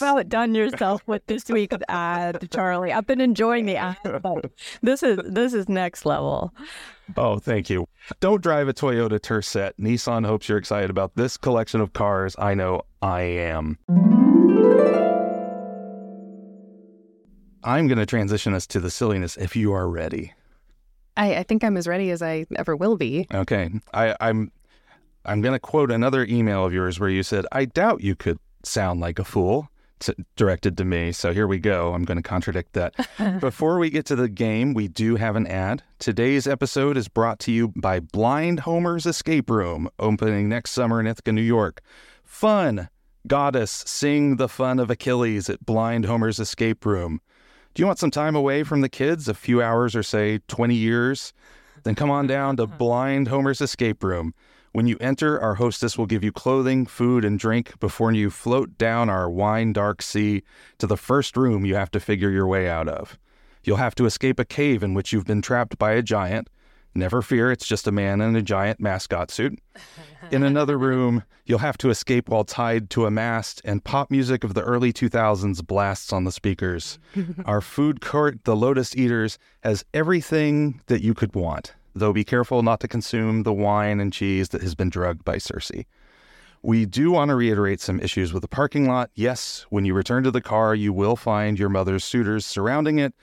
you've 0.00 0.02
outdone 0.02 0.54
yourself 0.54 1.02
with 1.06 1.26
this 1.26 1.50
week's 1.50 1.76
ad, 1.90 2.48
Charlie. 2.50 2.94
I've 2.94 3.06
been 3.06 3.20
enjoying 3.20 3.66
the 3.66 3.76
ad, 3.76 3.98
but 4.22 4.50
this 4.80 5.02
is 5.02 5.18
this 5.26 5.52
is 5.52 5.68
next 5.68 6.06
level. 6.06 6.54
Oh, 7.18 7.38
thank 7.38 7.68
you. 7.68 7.86
Don't 8.20 8.42
drive 8.42 8.68
a 8.68 8.72
Toyota 8.72 9.20
Tercet. 9.20 9.72
Nissan 9.78 10.24
hopes 10.24 10.48
you're 10.48 10.56
excited 10.56 10.88
about 10.88 11.14
this 11.14 11.36
collection 11.36 11.82
of 11.82 11.92
cars. 11.92 12.34
I 12.38 12.54
know 12.54 12.82
I 13.02 13.20
am. 13.20 13.76
I'm 17.68 17.86
going 17.86 17.98
to 17.98 18.06
transition 18.06 18.54
us 18.54 18.66
to 18.68 18.80
the 18.80 18.90
silliness 18.90 19.36
if 19.36 19.54
you 19.54 19.74
are 19.74 19.90
ready. 19.90 20.32
I, 21.18 21.36
I 21.36 21.42
think 21.42 21.62
I'm 21.62 21.76
as 21.76 21.86
ready 21.86 22.10
as 22.10 22.22
I 22.22 22.46
ever 22.56 22.74
will 22.74 22.96
be. 22.96 23.26
Okay. 23.32 23.68
I, 23.92 24.16
I'm 24.20 24.50
I'm 25.26 25.42
going 25.42 25.52
to 25.52 25.58
quote 25.58 25.90
another 25.90 26.24
email 26.24 26.64
of 26.64 26.72
yours 26.72 26.98
where 26.98 27.10
you 27.10 27.22
said, 27.22 27.44
"I 27.52 27.66
doubt 27.66 28.02
you 28.02 28.16
could 28.16 28.38
sound 28.64 29.00
like 29.00 29.18
a 29.18 29.24
fool." 29.24 29.68
To, 30.02 30.14
directed 30.36 30.78
to 30.78 30.84
me. 30.84 31.10
So 31.10 31.32
here 31.34 31.48
we 31.48 31.58
go. 31.58 31.92
I'm 31.92 32.04
going 32.04 32.16
to 32.16 32.22
contradict 32.22 32.74
that. 32.74 32.94
Before 33.40 33.80
we 33.80 33.90
get 33.90 34.06
to 34.06 34.16
the 34.16 34.28
game, 34.28 34.72
we 34.72 34.86
do 34.86 35.16
have 35.16 35.34
an 35.34 35.46
ad. 35.46 35.82
Today's 35.98 36.46
episode 36.46 36.96
is 36.96 37.08
brought 37.08 37.40
to 37.40 37.52
you 37.52 37.72
by 37.74 37.98
Blind 37.98 38.60
Homer's 38.60 39.06
Escape 39.06 39.50
Room, 39.50 39.90
opening 39.98 40.48
next 40.48 40.70
summer 40.70 41.00
in 41.00 41.08
Ithaca, 41.08 41.32
New 41.32 41.42
York. 41.42 41.82
Fun. 42.24 42.88
Goddess, 43.26 43.82
sing 43.86 44.36
the 44.36 44.48
fun 44.48 44.78
of 44.78 44.88
Achilles 44.88 45.50
at 45.50 45.66
Blind 45.66 46.04
Homer's 46.04 46.38
Escape 46.38 46.86
Room. 46.86 47.20
Do 47.74 47.82
you 47.82 47.86
want 47.86 47.98
some 47.98 48.10
time 48.10 48.34
away 48.34 48.64
from 48.64 48.80
the 48.80 48.88
kids, 48.88 49.28
a 49.28 49.34
few 49.34 49.62
hours 49.62 49.94
or 49.94 50.02
say 50.02 50.40
20 50.48 50.74
years? 50.74 51.32
Then 51.84 51.94
come 51.94 52.10
on 52.10 52.26
down 52.26 52.56
to 52.56 52.64
uh-huh. 52.64 52.76
Blind 52.76 53.28
Homer's 53.28 53.60
Escape 53.60 54.02
Room. 54.02 54.34
When 54.72 54.86
you 54.86 54.96
enter, 55.00 55.40
our 55.40 55.54
hostess 55.54 55.96
will 55.96 56.06
give 56.06 56.22
you 56.22 56.30
clothing, 56.30 56.86
food, 56.86 57.24
and 57.24 57.38
drink 57.38 57.78
before 57.80 58.12
you 58.12 58.30
float 58.30 58.76
down 58.76 59.08
our 59.08 59.30
wine 59.30 59.72
dark 59.72 60.02
sea 60.02 60.42
to 60.78 60.86
the 60.86 60.96
first 60.96 61.36
room 61.36 61.64
you 61.64 61.74
have 61.74 61.90
to 61.92 62.00
figure 62.00 62.30
your 62.30 62.46
way 62.46 62.68
out 62.68 62.88
of. 62.88 63.18
You'll 63.64 63.78
have 63.78 63.94
to 63.96 64.06
escape 64.06 64.38
a 64.38 64.44
cave 64.44 64.82
in 64.82 64.94
which 64.94 65.12
you've 65.12 65.26
been 65.26 65.42
trapped 65.42 65.78
by 65.78 65.92
a 65.92 66.02
giant. 66.02 66.48
Never 66.94 67.22
fear, 67.22 67.52
it's 67.52 67.66
just 67.66 67.86
a 67.86 67.92
man 67.92 68.20
in 68.20 68.34
a 68.34 68.42
giant 68.42 68.80
mascot 68.80 69.30
suit. 69.30 69.58
In 70.30 70.42
another 70.42 70.76
room, 70.88 71.22
you'll 71.46 71.58
have 71.58 71.78
to 71.78 71.90
escape 71.90 72.28
while 72.28 72.44
tied 72.44 72.90
to 72.90 73.06
a 73.06 73.10
mast, 73.10 73.62
and 73.64 73.84
pop 73.84 74.10
music 74.10 74.42
of 74.44 74.54
the 74.54 74.62
early 74.62 74.92
2000s 74.92 75.64
blasts 75.66 76.12
on 76.12 76.24
the 76.24 76.32
speakers. 76.32 76.98
Our 77.44 77.60
food 77.60 78.00
court, 78.00 78.44
the 78.44 78.56
Lotus 78.56 78.96
Eaters, 78.96 79.38
has 79.62 79.84
everything 79.94 80.80
that 80.86 81.02
you 81.02 81.14
could 81.14 81.34
want, 81.34 81.74
though 81.94 82.12
be 82.12 82.24
careful 82.24 82.62
not 82.62 82.80
to 82.80 82.88
consume 82.88 83.42
the 83.42 83.52
wine 83.52 84.00
and 84.00 84.12
cheese 84.12 84.48
that 84.50 84.62
has 84.62 84.74
been 84.74 84.90
drugged 84.90 85.24
by 85.24 85.38
Circe. 85.38 85.70
We 86.62 86.86
do 86.86 87.12
want 87.12 87.28
to 87.28 87.36
reiterate 87.36 87.80
some 87.80 88.00
issues 88.00 88.32
with 88.32 88.42
the 88.42 88.48
parking 88.48 88.88
lot. 88.88 89.10
Yes, 89.14 89.64
when 89.70 89.84
you 89.84 89.94
return 89.94 90.24
to 90.24 90.30
the 90.30 90.40
car, 90.40 90.74
you 90.74 90.92
will 90.92 91.16
find 91.16 91.58
your 91.58 91.68
mother's 91.68 92.04
suitors 92.04 92.44
surrounding 92.44 92.98
it, 92.98 93.14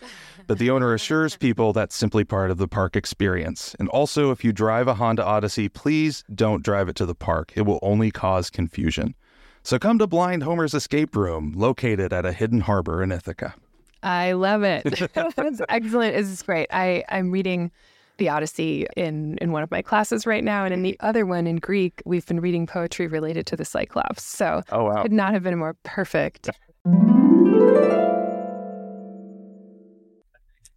but 0.47 0.57
the 0.57 0.69
owner 0.69 0.93
assures 0.93 1.35
people 1.35 1.73
that's 1.73 1.95
simply 1.95 2.23
part 2.23 2.49
of 2.49 2.57
the 2.57 2.67
park 2.67 2.95
experience. 2.95 3.75
And 3.77 3.89
also, 3.89 4.31
if 4.31 4.43
you 4.43 4.53
drive 4.53 4.87
a 4.87 4.93
Honda 4.93 5.25
Odyssey, 5.25 5.67
please 5.67 6.23
don't 6.33 6.63
drive 6.63 6.87
it 6.87 6.95
to 6.97 7.05
the 7.05 7.15
park. 7.15 7.51
It 7.55 7.63
will 7.63 7.79
only 7.81 8.09
cause 8.09 8.49
confusion. 8.49 9.15
So 9.63 9.79
come 9.79 9.99
to 9.99 10.07
Blind 10.07 10.43
Homer's 10.43 10.73
Escape 10.73 11.15
Room, 11.15 11.51
located 11.55 12.13
at 12.13 12.25
a 12.25 12.31
hidden 12.31 12.61
harbor 12.61 13.01
in 13.01 13.11
Ithaca. 13.11 13.55
I 14.03 14.33
love 14.33 14.61
it. 14.63 14.83
it's 15.15 15.61
excellent. 15.67 16.15
This 16.15 16.27
is 16.27 16.43
great. 16.43 16.67
I, 16.71 17.03
I'm 17.09 17.31
reading 17.31 17.71
the 18.17 18.29
Odyssey 18.29 18.85
in, 18.95 19.37
in 19.39 19.51
one 19.51 19.63
of 19.63 19.71
my 19.71 19.81
classes 19.81 20.25
right 20.25 20.43
now. 20.43 20.65
And 20.65 20.73
in 20.73 20.81
the 20.83 20.97
other 20.99 21.25
one 21.25 21.47
in 21.47 21.57
Greek, 21.57 22.01
we've 22.05 22.25
been 22.25 22.39
reading 22.39 22.65
poetry 22.67 23.07
related 23.07 23.45
to 23.47 23.55
the 23.55 23.65
Cyclops. 23.65 24.23
So 24.23 24.61
Oh, 24.71 24.85
wow. 24.85 25.01
could 25.03 25.11
not 25.11 25.33
have 25.33 25.43
been 25.43 25.57
more 25.57 25.75
perfect. 25.83 26.49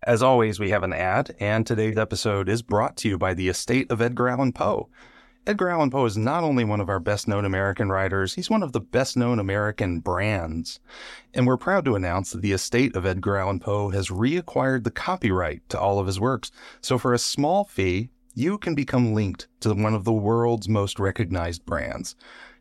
As 0.04 0.23
always, 0.23 0.59
we 0.59 0.71
have 0.71 0.85
an 0.85 0.92
ad, 0.92 1.35
and 1.38 1.66
today's 1.66 1.99
episode 1.99 2.49
is 2.49 2.62
brought 2.62 2.97
to 2.99 3.09
you 3.09 3.18
by 3.18 3.35
the 3.35 3.49
estate 3.49 3.90
of 3.90 4.00
Edgar 4.00 4.28
Allan 4.28 4.52
Poe. 4.52 4.88
Edgar 5.49 5.71
Allan 5.71 5.88
Poe 5.88 6.05
is 6.05 6.19
not 6.19 6.45
only 6.45 6.62
one 6.62 6.78
of 6.78 6.90
our 6.90 7.00
best 7.00 7.26
known 7.26 7.47
American 7.47 7.88
writers, 7.88 8.35
he's 8.35 8.50
one 8.50 8.62
of 8.62 8.73
the 8.73 8.83
best 8.83 9.17
known 9.17 9.38
American 9.38 9.99
brands. 9.99 10.78
And 11.33 11.47
we're 11.47 11.57
proud 11.57 11.87
to 11.87 11.97
announce 11.97 12.33
that 12.33 12.43
the 12.43 12.52
estate 12.52 12.95
of 12.95 13.07
Edgar 13.07 13.38
Allan 13.38 13.59
Poe 13.59 13.88
has 13.88 14.11
reacquired 14.11 14.85
the 14.85 14.90
copyright 14.90 15.67
to 15.71 15.81
all 15.81 15.99
of 15.99 16.07
his 16.07 16.21
works. 16.21 16.52
So 16.83 16.99
for 16.99 17.14
a 17.14 17.19
small 17.19 17.64
fee, 17.64 18.11
you 18.35 18.59
can 18.59 18.75
become 18.75 19.14
linked 19.14 19.49
to 19.61 19.73
one 19.73 19.95
of 19.95 20.05
the 20.05 20.12
world's 20.12 20.69
most 20.69 21.00
recognized 21.00 21.64
brands. 21.64 22.14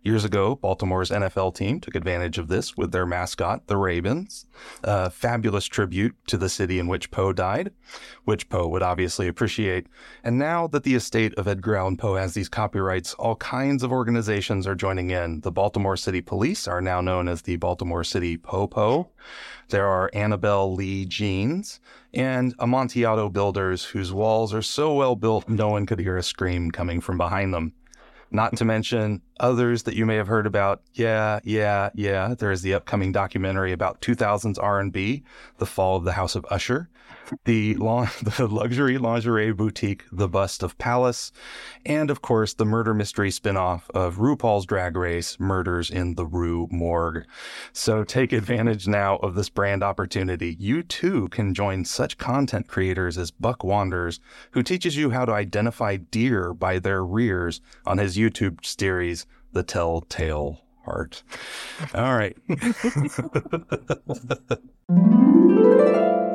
Years 0.08 0.24
ago, 0.24 0.56
Baltimore's 0.56 1.10
NFL 1.10 1.54
team 1.56 1.82
took 1.82 1.94
advantage 1.94 2.38
of 2.38 2.48
this 2.48 2.78
with 2.78 2.94
their 2.94 3.06
mascot, 3.06 3.68
the 3.68 3.76
Ravens, 3.76 4.46
a 4.82 5.10
fabulous 5.10 5.66
tribute 5.66 6.16
to 6.28 6.38
the 6.38 6.48
city 6.48 6.80
in 6.80 6.88
which 6.88 7.12
Poe 7.12 7.34
died, 7.34 7.74
which 8.24 8.48
Poe 8.48 8.70
would 8.70 8.82
obviously 8.82 9.28
appreciate. 9.28 9.88
And 10.24 10.40
now 10.40 10.66
that 10.68 10.84
the 10.84 10.96
estate 10.96 11.34
of 11.34 11.46
Edgar 11.46 11.76
Allan 11.76 11.98
Poe 11.98 12.16
has 12.16 12.36
these 12.36 12.48
copyrights, 12.48 13.16
all 13.16 13.36
kinds 13.36 13.84
of 13.84 13.92
organizations 13.92 14.66
are 14.66 14.76
joining 14.76 15.10
in. 15.10 15.42
The 15.42 15.52
Baltimore 15.52 15.98
City 15.98 16.22
Police 16.22 16.70
are 16.70 16.80
now 16.82 17.02
known 17.02 17.28
as 17.28 17.42
the 17.42 17.58
Baltimore 17.58 18.06
City 18.06 18.38
Popo. 18.38 19.10
There 19.68 19.88
are 19.88 20.10
Annabel 20.14 20.74
Lee 20.74 21.06
Jeans 21.06 21.82
and 22.14 22.56
Amontillado 22.60 23.28
builders 23.28 23.84
whose 23.84 24.14
walls 24.14 24.54
are 24.54 24.62
so 24.62 24.94
well 24.94 25.18
built 25.18 25.50
no 25.50 25.68
one 25.68 25.86
could 25.86 26.00
hear 26.00 26.16
a 26.16 26.24
scream 26.24 26.72
coming 26.72 27.02
from 27.02 27.18
behind 27.18 27.54
them. 27.54 27.74
Not 28.30 28.58
to 28.58 28.66
mention 28.66 29.22
others 29.40 29.84
that 29.84 29.96
you 29.96 30.06
may 30.06 30.16
have 30.16 30.28
heard 30.28 30.46
about. 30.46 30.82
Yeah, 30.94 31.40
yeah, 31.44 31.90
yeah. 31.96 32.36
There 32.38 32.52
is 32.52 32.62
the 32.62 32.74
upcoming 32.74 33.12
documentary 33.12 33.72
about 33.72 34.02
2000s 34.02 34.62
R&B, 34.62 35.24
The 35.58 35.66
Fall 35.66 35.98
of 35.98 36.04
the 36.04 36.14
House 36.14 36.36
of 36.36 36.46
Usher, 36.50 36.90
the, 37.46 37.76
long, 37.76 38.10
the 38.22 38.48
luxury 38.48 38.98
lingerie 38.98 39.52
boutique, 39.52 40.04
The 40.12 40.28
Bust 40.28 40.64
of 40.64 40.78
Palace, 40.78 41.32
and 41.86 42.10
of 42.10 42.22
course 42.22 42.54
the 42.54 42.66
murder 42.66 42.94
mystery 42.94 43.32
spin-off 43.32 43.90
of 43.94 44.18
RuPaul's 44.18 44.66
Drag 44.66 44.96
Race, 44.96 45.40
Murders 45.40 45.90
in 45.90 46.16
the 46.16 46.26
Rue 46.26 46.68
Morgue. 46.72 47.26
So 47.74 48.04
take 48.04 48.34
advantage 48.34 48.88
now 48.88 49.18
of 49.18 49.36
this 49.36 49.50
brand 49.50 49.84
opportunity. 49.84 50.56
You 50.60 50.84
too 50.84 51.28
can 51.30 51.54
join 51.54 51.86
such 51.86 52.18
content 52.18 52.68
creators 52.68 53.18
as 53.18 53.32
Buck 53.32 53.64
Wanders, 53.64 54.20
who 54.52 54.64
teaches 54.64 54.98
you 54.98 55.12
how 55.12 55.26
to 55.26 55.34
identify 55.34 55.98
deer 55.98 56.54
by 56.54 56.80
their 56.80 57.04
rears 57.04 57.62
on 57.86 57.98
his 57.98 58.18
YouTube 58.18 58.66
series, 58.66 59.26
The 59.54 59.64
Telltale 59.64 60.62
heart. 60.86 61.24
All 61.94 62.16
right. 62.16 62.38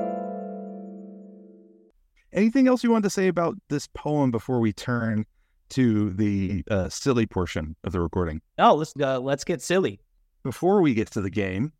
Anything 2.32 2.66
else 2.66 2.82
you 2.82 2.90
want 2.90 3.04
to 3.04 3.10
say 3.10 3.28
about 3.28 3.56
this 3.68 3.86
poem 3.88 4.30
before 4.30 4.60
we 4.60 4.72
turn 4.72 5.26
to 5.70 6.10
the 6.10 6.64
uh, 6.70 6.88
silly 6.88 7.26
portion 7.26 7.76
of 7.84 7.92
the 7.92 8.00
recording? 8.00 8.40
Oh, 8.58 8.74
let's 8.74 8.94
uh, 8.98 9.20
let's 9.20 9.44
get 9.44 9.60
silly. 9.60 10.00
Before 10.42 10.80
we 10.80 10.94
get 10.94 11.10
to 11.12 11.20
the 11.20 11.30
game, 11.30 11.72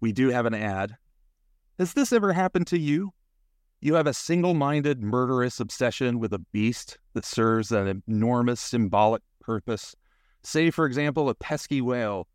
we 0.00 0.12
do 0.12 0.28
have 0.28 0.46
an 0.46 0.54
ad. 0.54 0.96
Has 1.78 1.94
this 1.94 2.12
ever 2.12 2.32
happened 2.32 2.66
to 2.68 2.78
you? 2.78 3.12
You 3.80 3.94
have 3.94 4.06
a 4.06 4.14
single 4.14 4.54
minded, 4.54 5.02
murderous 5.02 5.58
obsession 5.58 6.20
with 6.20 6.32
a 6.32 6.38
beast 6.38 6.98
that 7.14 7.24
serves 7.24 7.72
an 7.72 8.02
enormous 8.06 8.60
symbolic 8.60 9.22
purpose. 9.40 9.96
Say, 10.44 10.70
for 10.70 10.86
example, 10.86 11.28
a 11.28 11.34
pesky 11.34 11.80
whale, 11.80 12.28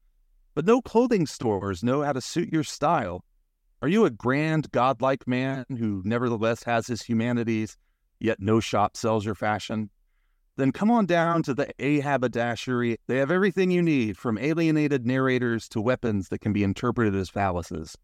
but 0.53 0.65
no 0.65 0.81
clothing 0.81 1.25
stores 1.25 1.83
know 1.83 2.01
how 2.01 2.11
to 2.11 2.21
suit 2.21 2.51
your 2.51 2.63
style. 2.63 3.23
Are 3.79 3.87
you 3.87 4.05
a 4.05 4.09
grand, 4.09 4.71
godlike 4.71 5.27
man 5.27 5.63
who 5.69 6.01
nevertheless 6.03 6.63
has 6.63 6.87
his 6.87 7.03
humanities, 7.03 7.77
yet 8.19 8.39
no 8.39 8.59
shop 8.59 8.97
sells 8.97 9.23
your 9.23 9.35
fashion? 9.35 9.91
Then 10.55 10.71
come 10.71 10.89
on 10.89 11.05
down 11.05 11.43
to 11.43 11.53
the 11.53 11.71
Ahaberdashery. 11.77 12.97
They 13.05 13.17
have 13.17 13.29
everything 13.29 13.69
you 13.69 13.83
need, 13.83 14.17
from 14.17 14.39
alienated 14.39 15.05
narrators 15.05 15.69
to 15.69 15.79
weapons 15.79 16.29
that 16.29 16.41
can 16.41 16.53
be 16.53 16.63
interpreted 16.63 17.13
as 17.13 17.29
phalluses. 17.29 17.95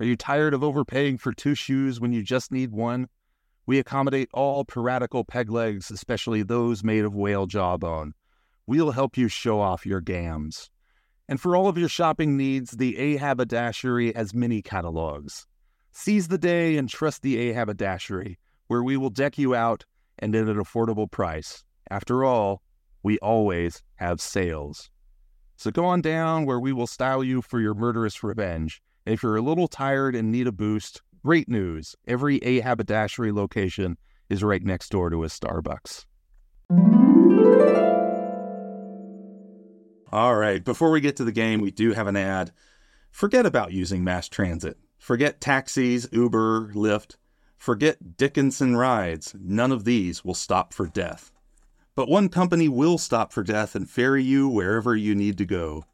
Are 0.00 0.06
you 0.06 0.16
tired 0.16 0.54
of 0.54 0.64
overpaying 0.64 1.18
for 1.18 1.34
two 1.34 1.54
shoes 1.54 2.00
when 2.00 2.14
you 2.14 2.22
just 2.22 2.50
need 2.50 2.72
one? 2.72 3.08
We 3.66 3.78
accommodate 3.78 4.30
all 4.32 4.64
piratical 4.64 5.24
peg 5.24 5.50
legs, 5.50 5.90
especially 5.90 6.42
those 6.42 6.82
made 6.82 7.04
of 7.04 7.14
whale 7.14 7.44
jawbone. 7.44 8.14
We'll 8.66 8.92
help 8.92 9.18
you 9.18 9.28
show 9.28 9.60
off 9.60 9.84
your 9.84 10.00
gams. 10.00 10.70
And 11.28 11.40
for 11.40 11.54
all 11.54 11.68
of 11.68 11.76
your 11.76 11.88
shopping 11.88 12.36
needs, 12.36 12.72
the 12.72 12.94
Ahaberdashery 12.94 14.16
has 14.16 14.32
many 14.34 14.62
catalogs. 14.62 15.46
Seize 15.92 16.28
the 16.28 16.38
day 16.38 16.76
and 16.76 16.88
trust 16.88 17.22
the 17.22 17.52
Ahaberdashery, 17.52 18.36
where 18.68 18.82
we 18.82 18.96
will 18.96 19.10
deck 19.10 19.36
you 19.36 19.54
out 19.54 19.84
and 20.18 20.34
at 20.34 20.48
an 20.48 20.56
affordable 20.56 21.10
price. 21.10 21.64
After 21.90 22.24
all, 22.24 22.62
we 23.02 23.18
always 23.18 23.82
have 23.96 24.20
sales. 24.20 24.90
So 25.56 25.70
go 25.70 25.84
on 25.84 26.00
down 26.00 26.46
where 26.46 26.60
we 26.60 26.72
will 26.72 26.86
style 26.86 27.24
you 27.24 27.42
for 27.42 27.60
your 27.60 27.74
murderous 27.74 28.22
revenge. 28.22 28.80
And 29.04 29.14
if 29.14 29.22
you're 29.22 29.36
a 29.36 29.42
little 29.42 29.68
tired 29.68 30.14
and 30.14 30.30
need 30.30 30.46
a 30.46 30.52
boost, 30.52 31.02
great 31.24 31.48
news. 31.48 31.96
Every 32.06 32.40
Ahaberdashery 32.40 33.34
location 33.34 33.98
is 34.28 34.44
right 34.44 34.62
next 34.62 34.90
door 34.90 35.10
to 35.10 35.24
a 35.24 35.26
Starbucks. 35.26 36.06
All 40.10 40.36
right, 40.36 40.64
before 40.64 40.90
we 40.90 41.02
get 41.02 41.16
to 41.16 41.24
the 41.24 41.32
game, 41.32 41.60
we 41.60 41.70
do 41.70 41.92
have 41.92 42.06
an 42.06 42.16
ad. 42.16 42.52
Forget 43.10 43.44
about 43.44 43.72
using 43.72 44.02
mass 44.02 44.26
transit. 44.26 44.78
Forget 44.96 45.38
taxis, 45.38 46.08
Uber, 46.12 46.72
Lyft. 46.74 47.16
Forget 47.58 48.16
Dickinson 48.16 48.74
rides. 48.74 49.34
None 49.38 49.70
of 49.70 49.84
these 49.84 50.24
will 50.24 50.34
stop 50.34 50.72
for 50.72 50.86
death. 50.86 51.30
But 51.94 52.08
one 52.08 52.30
company 52.30 52.68
will 52.68 52.96
stop 52.96 53.34
for 53.34 53.42
death 53.42 53.74
and 53.74 53.90
ferry 53.90 54.22
you 54.22 54.48
wherever 54.48 54.96
you 54.96 55.14
need 55.14 55.36
to 55.38 55.44
go. 55.44 55.84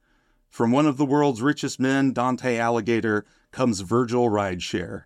From 0.48 0.70
one 0.70 0.86
of 0.86 0.96
the 0.96 1.06
world's 1.06 1.42
richest 1.42 1.80
men, 1.80 2.12
Dante 2.12 2.56
Alligator, 2.56 3.24
comes 3.50 3.80
Virgil 3.80 4.30
Rideshare. 4.30 5.04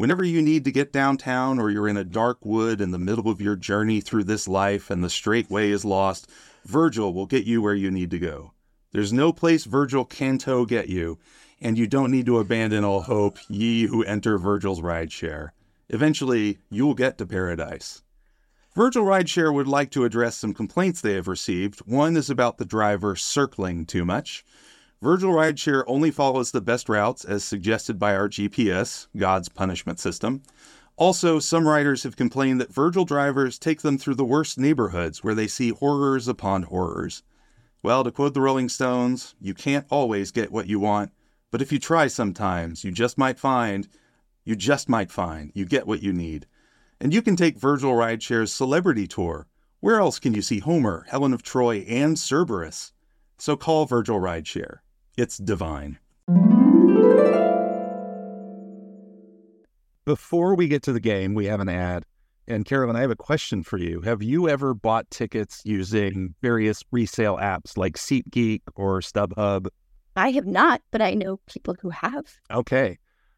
Whenever 0.00 0.24
you 0.24 0.40
need 0.40 0.64
to 0.64 0.72
get 0.72 0.94
downtown 0.94 1.58
or 1.58 1.70
you're 1.70 1.86
in 1.86 1.98
a 1.98 2.04
dark 2.04 2.38
wood 2.42 2.80
in 2.80 2.90
the 2.90 2.98
middle 2.98 3.28
of 3.28 3.38
your 3.38 3.54
journey 3.54 4.00
through 4.00 4.24
this 4.24 4.48
life 4.48 4.88
and 4.88 5.04
the 5.04 5.10
straight 5.10 5.50
way 5.50 5.70
is 5.70 5.84
lost, 5.84 6.26
Virgil 6.64 7.12
will 7.12 7.26
get 7.26 7.44
you 7.44 7.60
where 7.60 7.74
you 7.74 7.90
need 7.90 8.10
to 8.10 8.18
go. 8.18 8.54
There's 8.92 9.12
no 9.12 9.30
place 9.30 9.66
Virgil 9.66 10.06
canto 10.06 10.64
get 10.64 10.88
you, 10.88 11.18
and 11.60 11.76
you 11.76 11.86
don't 11.86 12.10
need 12.10 12.24
to 12.24 12.38
abandon 12.38 12.82
all 12.82 13.02
hope, 13.02 13.36
ye 13.50 13.88
who 13.88 14.02
enter 14.04 14.38
Virgil's 14.38 14.80
rideshare. 14.80 15.50
Eventually, 15.90 16.60
you'll 16.70 16.94
get 16.94 17.18
to 17.18 17.26
paradise. 17.26 18.00
Virgil 18.74 19.04
Rideshare 19.04 19.52
would 19.52 19.68
like 19.68 19.90
to 19.90 20.06
address 20.06 20.34
some 20.34 20.54
complaints 20.54 21.02
they 21.02 21.12
have 21.12 21.28
received. 21.28 21.80
One 21.80 22.16
is 22.16 22.30
about 22.30 22.56
the 22.56 22.64
driver 22.64 23.16
circling 23.16 23.84
too 23.84 24.06
much. 24.06 24.46
Virgil 25.02 25.32
Rideshare 25.32 25.82
only 25.86 26.10
follows 26.10 26.50
the 26.50 26.60
best 26.60 26.86
routes 26.86 27.24
as 27.24 27.42
suggested 27.42 27.98
by 27.98 28.14
our 28.14 28.28
GPS, 28.28 29.06
God's 29.16 29.48
punishment 29.48 29.98
system. 29.98 30.42
Also, 30.98 31.38
some 31.38 31.66
riders 31.66 32.02
have 32.02 32.16
complained 32.16 32.60
that 32.60 32.74
Virgil 32.74 33.06
drivers 33.06 33.58
take 33.58 33.80
them 33.80 33.96
through 33.96 34.16
the 34.16 34.26
worst 34.26 34.58
neighborhoods 34.58 35.24
where 35.24 35.34
they 35.34 35.46
see 35.46 35.70
horrors 35.70 36.28
upon 36.28 36.64
horrors. 36.64 37.22
Well, 37.82 38.04
to 38.04 38.10
quote 38.10 38.34
the 38.34 38.42
Rolling 38.42 38.68
Stones, 38.68 39.34
you 39.40 39.54
can't 39.54 39.86
always 39.88 40.32
get 40.32 40.52
what 40.52 40.66
you 40.66 40.78
want, 40.78 41.12
but 41.50 41.62
if 41.62 41.72
you 41.72 41.78
try 41.78 42.06
sometimes, 42.06 42.84
you 42.84 42.92
just 42.92 43.16
might 43.16 43.38
find, 43.38 43.88
you 44.44 44.54
just 44.54 44.86
might 44.86 45.10
find, 45.10 45.50
you 45.54 45.64
get 45.64 45.86
what 45.86 46.02
you 46.02 46.12
need. 46.12 46.46
And 47.00 47.14
you 47.14 47.22
can 47.22 47.36
take 47.36 47.56
Virgil 47.56 47.92
Rideshare's 47.92 48.52
Celebrity 48.52 49.06
Tour. 49.06 49.46
Where 49.80 49.98
else 49.98 50.18
can 50.18 50.34
you 50.34 50.42
see 50.42 50.58
Homer, 50.58 51.06
Helen 51.08 51.32
of 51.32 51.42
Troy, 51.42 51.86
and 51.88 52.18
Cerberus? 52.18 52.92
So 53.38 53.56
call 53.56 53.86
Virgil 53.86 54.20
Rideshare. 54.20 54.80
It's 55.20 55.36
divine. 55.36 55.98
Before 60.06 60.54
we 60.54 60.66
get 60.66 60.82
to 60.84 60.94
the 60.94 60.98
game, 60.98 61.34
we 61.34 61.44
have 61.44 61.60
an 61.60 61.68
ad. 61.68 62.06
And 62.48 62.64
Carolyn, 62.64 62.96
I 62.96 63.02
have 63.02 63.10
a 63.10 63.16
question 63.16 63.62
for 63.62 63.76
you. 63.76 64.00
Have 64.00 64.22
you 64.22 64.48
ever 64.48 64.72
bought 64.72 65.10
tickets 65.10 65.60
using 65.62 66.36
various 66.40 66.82
resale 66.90 67.36
apps 67.36 67.76
like 67.76 67.98
SeatGeek 67.98 68.62
or 68.76 69.00
StubHub? 69.00 69.68
I 70.16 70.30
have 70.30 70.46
not, 70.46 70.80
but 70.90 71.02
I 71.02 71.12
know 71.12 71.38
people 71.44 71.76
who 71.82 71.90
have. 71.90 72.38
Okay. 72.50 72.96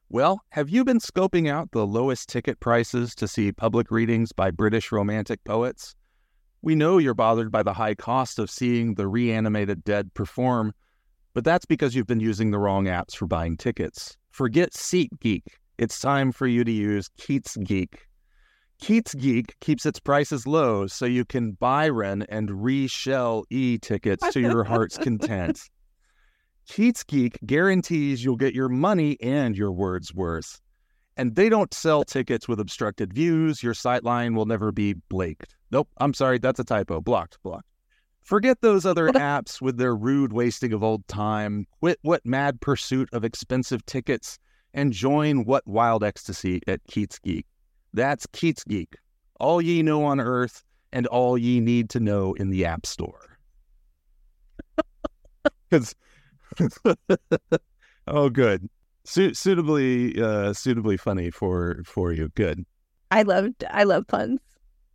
Well, 0.09 0.41
have 0.51 0.71
you 0.71 0.85
been 0.85 1.01
scoping 1.01 1.51
out 1.51 1.73
the 1.73 1.85
lowest 1.85 2.29
ticket 2.29 2.61
prices 2.61 3.13
to 3.17 3.27
see 3.27 3.51
public 3.51 3.91
readings 3.91 4.31
by 4.31 4.53
British 4.53 4.93
Romantic 4.93 5.43
poets? 5.43 5.97
We 6.63 6.77
know 6.77 6.99
you're 6.99 7.13
bothered 7.13 7.51
by 7.51 7.65
the 7.65 7.73
high 7.73 7.97
cost 7.97 8.39
of 8.39 8.53
seeing 8.53 8.95
the 8.95 9.09
reanimated 9.09 9.83
dead 9.83 10.15
perform, 10.15 10.75
but 11.35 11.45
that's 11.45 11.65
because 11.65 11.95
you've 11.95 12.07
been 12.07 12.21
using 12.21 12.51
the 12.51 12.59
wrong 12.59 12.85
apps 12.85 13.15
for 13.15 13.27
buying 13.27 13.57
tickets. 13.57 14.17
Forget 14.31 14.73
SeatGeek. 14.73 15.43
It's 15.79 16.01
time 16.01 16.33
for 16.33 16.47
you 16.47 16.65
to 16.65 16.71
use 16.71 17.09
KeatsGeek. 17.19 17.95
KeatsGeek 18.83 19.53
keeps 19.61 19.87
its 19.87 20.01
prices 20.01 20.47
low 20.47 20.87
so 20.87 21.07
you 21.07 21.25
can 21.25 21.53
buy 21.53 21.89
rent 21.89 22.25
and 22.29 22.49
reshell 22.51 23.45
e 23.51 23.79
tickets 23.79 24.29
to 24.33 24.41
your 24.41 24.65
heart's 24.65 24.99
content. 24.99 25.61
KeatsGeek 26.69 27.37
guarantees 27.47 28.25
you'll 28.25 28.37
get 28.37 28.55
your 28.55 28.69
money 28.69 29.17
and 29.21 29.57
your 29.57 29.73
word's 29.73 30.15
worth. 30.15 30.61
And 31.17 31.35
they 31.37 31.49
don't 31.49 31.73
sell 31.75 32.05
tickets 32.05 32.49
with 32.49 32.59
obstructed 32.59 33.13
views. 33.13 33.63
Your 33.63 33.75
sightline 33.75 34.35
will 34.35 34.47
never 34.47 34.73
be 34.73 34.95
blaked. 35.09 35.55
Nope, 35.71 35.89
I'm 35.99 36.15
sorry, 36.15 36.39
that's 36.39 36.59
a 36.59 36.65
typo. 36.65 37.01
Blocked, 37.01 37.39
blocked. 37.43 37.67
Forget 38.23 38.61
those 38.61 38.87
other 38.87 39.09
apps 39.09 39.61
with 39.61 39.79
their 39.79 39.95
rude 39.95 40.33
wasting 40.33 40.73
of 40.73 40.83
old 40.83 41.07
time. 41.09 41.67
Quit 41.81 41.99
what 42.03 42.25
mad 42.25 42.61
pursuit 42.61 43.09
of 43.13 43.25
expensive 43.25 43.85
tickets 43.85 44.39
and 44.75 44.93
join 44.93 45.45
what 45.45 45.67
wild 45.67 46.05
ecstasy 46.05 46.61
at 46.67 46.81
Keats 46.87 47.19
Geek. 47.19 47.47
That's 47.93 48.27
Keats 48.29 48.65
Geek. 48.65 48.97
All 49.41 49.61
ye 49.61 49.83
know 49.83 50.05
on 50.05 50.21
earth 50.21 50.65
and 50.93 51.07
all 51.09 51.37
ye 51.37 51.61
need 51.61 51.91
to 51.91 52.01
know 52.01 52.33
in 52.35 52.51
the 52.51 52.65
App 52.65 52.87
Store. 52.87 53.39
Because, 55.69 55.95
oh, 58.07 58.29
good, 58.31 58.69
Su- 59.05 59.35
suitably, 59.35 60.21
uh, 60.23 60.53
suitably 60.53 60.97
funny 60.97 61.31
for 61.31 61.83
for 61.85 62.13
you. 62.13 62.29
Good. 62.37 62.65
I 63.11 63.23
loved 63.23 63.65
I 63.71 63.83
love 63.85 64.07
puns. 64.07 64.41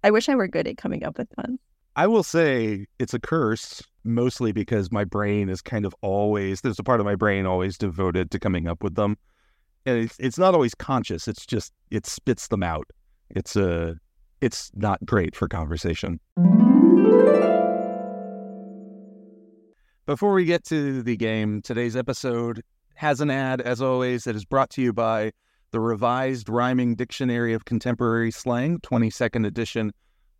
I 0.04 0.12
wish 0.12 0.30
I 0.30 0.36
were 0.36 0.48
good 0.48 0.68
at 0.68 0.78
coming 0.78 1.04
up 1.04 1.18
with 1.18 1.30
puns. 1.32 1.60
I 1.98 2.06
will 2.06 2.22
say 2.22 2.86
it's 3.00 3.16
a 3.16 3.20
curse, 3.20 3.82
mostly 4.04 4.52
because 4.52 4.92
my 4.92 5.04
brain 5.04 5.50
is 5.50 5.64
kind 5.64 5.84
of 5.84 5.96
always 6.04 6.62
there's 6.62 6.78
a 6.78 6.84
part 6.84 7.00
of 7.00 7.08
my 7.08 7.16
brain 7.16 7.48
always 7.48 7.76
devoted 7.76 8.30
to 8.30 8.40
coming 8.40 8.68
up 8.68 8.84
with 8.84 8.94
them, 8.94 9.18
and 9.84 9.98
it's 9.98 10.16
it's 10.20 10.38
not 10.38 10.54
always 10.54 10.76
conscious. 10.76 11.28
It's 11.28 11.44
just 11.44 11.74
it 11.90 12.06
spits 12.06 12.50
them 12.50 12.62
out. 12.62 12.86
It's 13.32 13.56
a 13.56 13.96
it's 14.42 14.70
not 14.76 15.04
great 15.08 15.36
for 15.36 15.48
conversation. 15.48 16.20
Before 20.06 20.34
we 20.34 20.46
get 20.46 20.64
to 20.66 21.02
the 21.02 21.18
game, 21.18 21.64
today's 21.64 21.96
episode 21.96 22.62
has 22.94 23.22
an 23.22 23.32
ad, 23.32 23.60
as 23.60 23.82
always, 23.82 24.26
that 24.26 24.36
is 24.36 24.46
brought 24.46 24.70
to 24.72 24.84
you 24.84 24.94
by 24.94 25.32
the 25.72 25.80
Revised 25.80 26.48
Rhyming 26.48 26.94
Dictionary 26.94 27.54
of 27.56 27.66
Contemporary 27.66 28.30
Slang, 28.30 28.78
22nd 28.82 29.48
edition. 29.48 29.94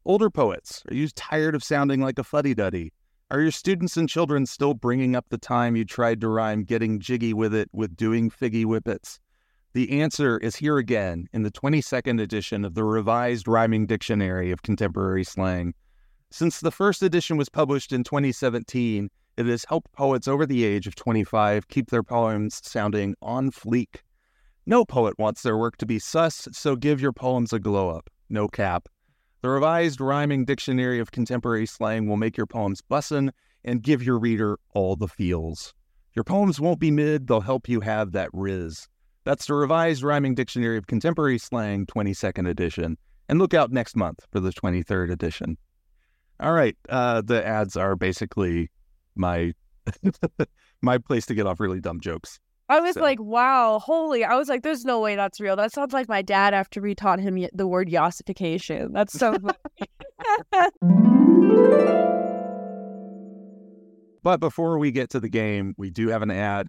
Older 0.08 0.30
poets, 0.30 0.84
are 0.90 0.94
you 0.96 1.10
tired 1.10 1.54
of 1.54 1.66
sounding 1.66 2.00
like 2.00 2.18
a 2.18 2.24
fuddy 2.24 2.54
duddy? 2.54 2.94
Are 3.30 3.42
your 3.42 3.52
students 3.52 3.98
and 3.98 4.08
children 4.08 4.46
still 4.46 4.74
bringing 4.74 5.18
up 5.18 5.26
the 5.28 5.38
time 5.38 5.76
you 5.76 5.84
tried 5.84 6.22
to 6.22 6.30
rhyme 6.30 6.64
getting 6.64 7.02
jiggy 7.02 7.34
with 7.34 7.54
it 7.54 7.68
with 7.74 7.98
doing 7.98 8.32
figgy 8.32 8.64
whippets? 8.64 9.20
The 9.74 10.00
answer 10.00 10.38
is 10.38 10.56
here 10.56 10.78
again 10.78 11.28
in 11.34 11.44
the 11.44 11.52
22nd 11.52 12.22
edition 12.22 12.64
of 12.64 12.74
the 12.74 12.86
Revised 12.86 13.50
Rhyming 13.50 13.86
Dictionary 13.86 14.50
of 14.50 14.62
Contemporary 14.62 15.26
Slang. 15.26 15.74
Since 16.32 16.62
the 16.62 16.72
first 16.72 17.04
edition 17.04 17.36
was 17.36 17.50
published 17.50 17.92
in 17.92 18.06
2017, 18.06 19.10
It 19.36 19.46
has 19.46 19.66
helped 19.66 19.92
poets 19.92 20.30
over 20.30 20.46
the 20.46 20.64
age 20.64 20.88
of 20.88 20.96
25 20.96 21.68
keep 21.68 21.90
their 21.90 22.02
poems 22.02 22.62
sounding 22.64 23.14
on 23.22 23.52
fleek. 23.52 24.04
No 24.66 24.86
poet 24.86 25.20
wants 25.20 25.42
their 25.42 25.58
work 25.58 25.76
to 25.78 25.86
be 25.86 26.00
sus, 26.00 26.48
so 26.54 26.78
give 26.78 27.02
your 27.02 27.12
poems 27.12 27.52
a 27.52 27.60
glow 27.60 27.90
up. 27.90 28.10
No 28.30 28.48
cap. 28.48 28.88
The 29.42 29.50
revised 29.50 30.02
rhyming 30.02 30.46
dictionary 30.46 31.00
of 31.00 31.12
contemporary 31.12 31.68
slang 31.68 32.08
will 32.08 32.18
make 32.18 32.38
your 32.38 32.48
poems 32.48 32.82
bussin' 32.82 33.32
and 33.64 33.84
give 33.84 34.02
your 34.02 34.18
reader 34.18 34.58
all 34.74 34.96
the 34.96 35.08
feels. 35.08 35.74
Your 36.16 36.24
poems 36.24 36.60
won't 36.60 36.80
be 36.80 36.90
mid, 36.90 37.28
they'll 37.28 37.42
help 37.42 37.70
you 37.70 37.82
have 37.82 38.14
that 38.14 38.30
riz. 38.34 38.88
That's 39.24 39.46
the 39.46 39.54
revised 39.54 40.04
rhyming 40.04 40.36
dictionary 40.36 40.78
of 40.78 40.88
contemporary 40.88 41.38
slang 41.38 41.86
22nd 41.86 42.50
edition. 42.50 42.98
And 43.30 43.40
look 43.40 43.54
out 43.54 43.72
next 43.72 43.96
month 43.96 44.26
for 44.32 44.40
the 44.40 44.52
23rd 44.52 45.12
edition. 45.12 45.58
All 46.40 46.54
right, 46.54 46.78
uh, 46.90 47.22
the 47.22 47.46
ads 47.46 47.76
are 47.76 47.96
basically 47.96 48.72
my 49.16 49.54
my 50.82 50.98
place 50.98 51.26
to 51.26 51.36
get 51.36 51.46
off 51.46 51.60
really 51.60 51.82
dumb 51.82 52.00
jokes. 52.00 52.40
I 52.70 52.80
was 52.82 52.96
So- 52.96 53.02
like, 53.02 53.20
wow, 53.22 53.80
holy. 53.80 54.24
I 54.26 54.36
was 54.36 54.50
like, 54.50 54.64
there's 54.64 54.84
no 54.86 55.00
way 55.00 55.16
that's 55.16 55.40
real. 55.40 55.56
That 55.56 55.72
sounds 55.72 55.94
like 55.94 56.10
my 56.10 56.22
dad 56.22 56.54
after 56.54 56.82
we 56.82 56.96
taught 56.96 57.20
him 57.20 57.48
the 57.54 57.68
word 57.68 57.88
yassification. 57.90 58.92
That's 58.94 59.14
so 59.14 59.38
But 64.24 64.40
before 64.42 64.78
we 64.78 64.92
get 64.92 65.10
to 65.12 65.20
the 65.22 65.30
game, 65.30 65.74
we 65.78 65.90
do 65.90 66.10
have 66.10 66.22
an 66.22 66.32
ad. 66.32 66.68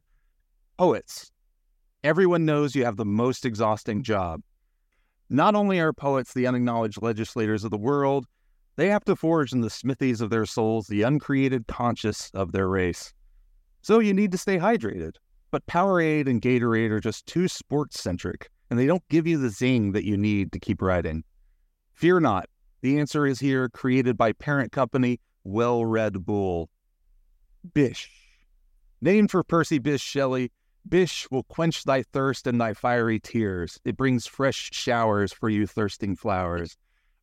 Poets. 0.77 1.33
Everyone 2.05 2.45
knows 2.45 2.77
you 2.77 2.85
have 2.85 2.97
the 2.97 3.05
most 3.05 3.45
exhausting 3.45 4.05
job. 4.05 4.43
Not 5.29 5.57
only 5.57 5.81
are 5.81 5.93
poets 5.93 6.33
the 6.33 6.47
unacknowledged 6.47 7.03
legislators 7.03 7.65
of 7.65 7.73
the 7.73 7.77
world, 7.79 8.27
they 8.77 8.89
have 8.89 9.05
to 9.07 9.17
forge 9.17 9.53
in 9.53 9.61
the 9.61 9.71
smithies 9.71 10.21
of 10.21 10.31
their 10.31 10.47
souls 10.47 10.87
the 10.87 11.03
uncreated 11.03 11.67
conscious 11.67 12.31
of 12.33 12.53
their 12.53 12.69
race. 12.69 13.13
So 13.83 13.99
you 13.99 14.15
need 14.15 14.31
to 14.33 14.39
stay 14.39 14.59
hydrated. 14.59 15.17
But 15.51 15.67
Powerade 15.67 16.29
and 16.29 16.43
Gatorade 16.43 16.91
are 16.91 17.01
just 17.01 17.27
too 17.27 17.49
sports 17.49 18.01
centric, 18.01 18.51
and 18.71 18.79
they 18.79 18.87
don't 18.87 19.07
give 19.09 19.27
you 19.27 19.39
the 19.39 19.49
zing 19.49 19.93
that 19.93 20.05
you 20.05 20.17
need 20.17 20.53
to 20.53 20.61
keep 20.61 20.83
riding. 20.83 21.25
Fear 21.95 22.21
not. 22.21 22.49
The 22.83 22.99
answer 22.99 23.27
is 23.27 23.41
here, 23.41 23.69
created 23.69 24.17
by 24.17 24.33
parent 24.33 24.73
company 24.73 25.21
Well 25.45 25.85
Red 25.85 26.25
Bull. 26.25 26.69
Bish. 27.75 28.11
Named 29.01 29.31
for 29.31 29.43
Percy 29.43 29.81
Bysshe 29.81 30.03
Shelley, 30.03 30.53
Bish 30.89 31.27
will 31.31 31.43
quench 31.45 31.85
thy 31.85 32.03
thirst 32.03 32.47
and 32.47 32.61
thy 32.61 32.75
fiery 32.75 33.19
tears. 33.19 33.79
It 33.85 33.97
brings 33.97 34.27
fresh 34.27 34.71
showers 34.73 35.33
for 35.33 35.49
you 35.49 35.67
thirsting 35.67 36.17
flowers. 36.17 36.77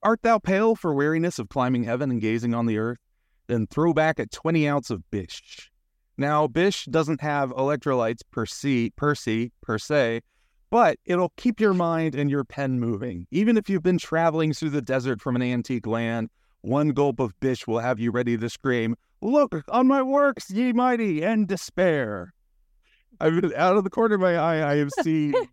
Art 0.03 0.21
thou 0.23 0.39
pale 0.39 0.75
for 0.75 0.93
weariness 0.93 1.39
of 1.39 1.49
climbing 1.49 1.83
heaven 1.83 2.11
and 2.11 2.21
gazing 2.21 2.53
on 2.53 2.65
the 2.65 2.77
earth? 2.77 2.99
Then 3.47 3.67
throw 3.67 3.93
back 3.93 4.19
a 4.19 4.25
20 4.25 4.67
ounce 4.67 4.89
of 4.89 5.09
Bish. 5.09 5.71
Now, 6.17 6.47
Bish 6.47 6.85
doesn't 6.85 7.21
have 7.21 7.49
electrolytes 7.51 8.21
per 8.31 8.45
se, 8.45 8.91
per 8.95 9.15
se, 9.15 9.51
per 9.61 9.77
se, 9.77 10.21
but 10.69 10.97
it'll 11.05 11.33
keep 11.35 11.59
your 11.59 11.73
mind 11.73 12.15
and 12.15 12.29
your 12.29 12.43
pen 12.43 12.79
moving. 12.79 13.27
Even 13.31 13.57
if 13.57 13.69
you've 13.69 13.83
been 13.83 13.97
traveling 13.97 14.53
through 14.53 14.69
the 14.71 14.81
desert 14.81 15.21
from 15.21 15.35
an 15.35 15.41
antique 15.41 15.85
land, 15.85 16.29
one 16.61 16.89
gulp 16.89 17.19
of 17.19 17.37
Bish 17.39 17.67
will 17.67 17.79
have 17.79 17.99
you 17.99 18.11
ready 18.11 18.37
to 18.37 18.49
scream, 18.49 18.95
Look 19.21 19.63
on 19.69 19.87
my 19.87 20.03
works, 20.03 20.51
ye 20.51 20.71
mighty, 20.71 21.23
and 21.23 21.47
despair. 21.47 22.33
I've 23.19 23.41
been 23.41 23.53
out 23.55 23.75
of 23.75 23.83
the 23.83 23.89
corner 23.89 24.15
of 24.15 24.21
my 24.21 24.35
eye. 24.35 24.73
I 24.73 24.75
have 24.77 24.91
seen. 25.01 25.33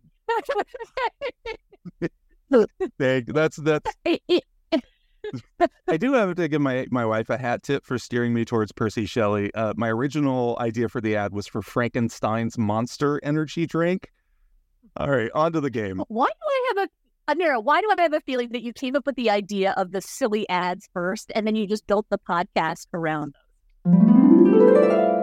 Thank. 2.99 3.33
That's 3.33 3.57
that's. 3.57 3.91
I 5.87 5.97
do 5.97 6.13
have 6.13 6.35
to 6.35 6.47
give 6.47 6.61
my 6.61 6.87
my 6.91 7.05
wife 7.05 7.29
a 7.29 7.37
hat 7.37 7.63
tip 7.63 7.85
for 7.85 7.97
steering 7.97 8.33
me 8.33 8.45
towards 8.45 8.71
Percy 8.71 9.05
Shelley. 9.05 9.53
Uh, 9.53 9.73
my 9.77 9.89
original 9.89 10.57
idea 10.59 10.89
for 10.89 11.01
the 11.01 11.15
ad 11.15 11.33
was 11.33 11.47
for 11.47 11.61
Frankenstein's 11.61 12.57
Monster 12.57 13.19
Energy 13.23 13.65
drink. 13.65 14.11
All 14.97 15.09
right, 15.09 15.31
on 15.33 15.53
to 15.53 15.61
the 15.61 15.69
game. 15.69 16.03
Why 16.07 16.27
do 16.27 16.47
I 16.47 16.73
have 16.75 16.87
a 16.87 16.89
Amira, 17.29 17.63
why 17.63 17.79
do 17.79 17.89
I 17.97 18.01
have 18.01 18.13
a 18.13 18.19
feeling 18.19 18.49
that 18.49 18.63
you 18.63 18.73
came 18.73 18.97
up 18.97 19.05
with 19.05 19.15
the 19.15 19.29
idea 19.29 19.73
of 19.77 19.91
the 19.91 20.01
silly 20.01 20.47
ads 20.49 20.89
first 20.91 21.31
and 21.33 21.47
then 21.47 21.55
you 21.55 21.65
just 21.65 21.87
built 21.87 22.05
the 22.09 22.19
podcast 22.19 22.87
around 22.93 23.33
those? 23.85 25.22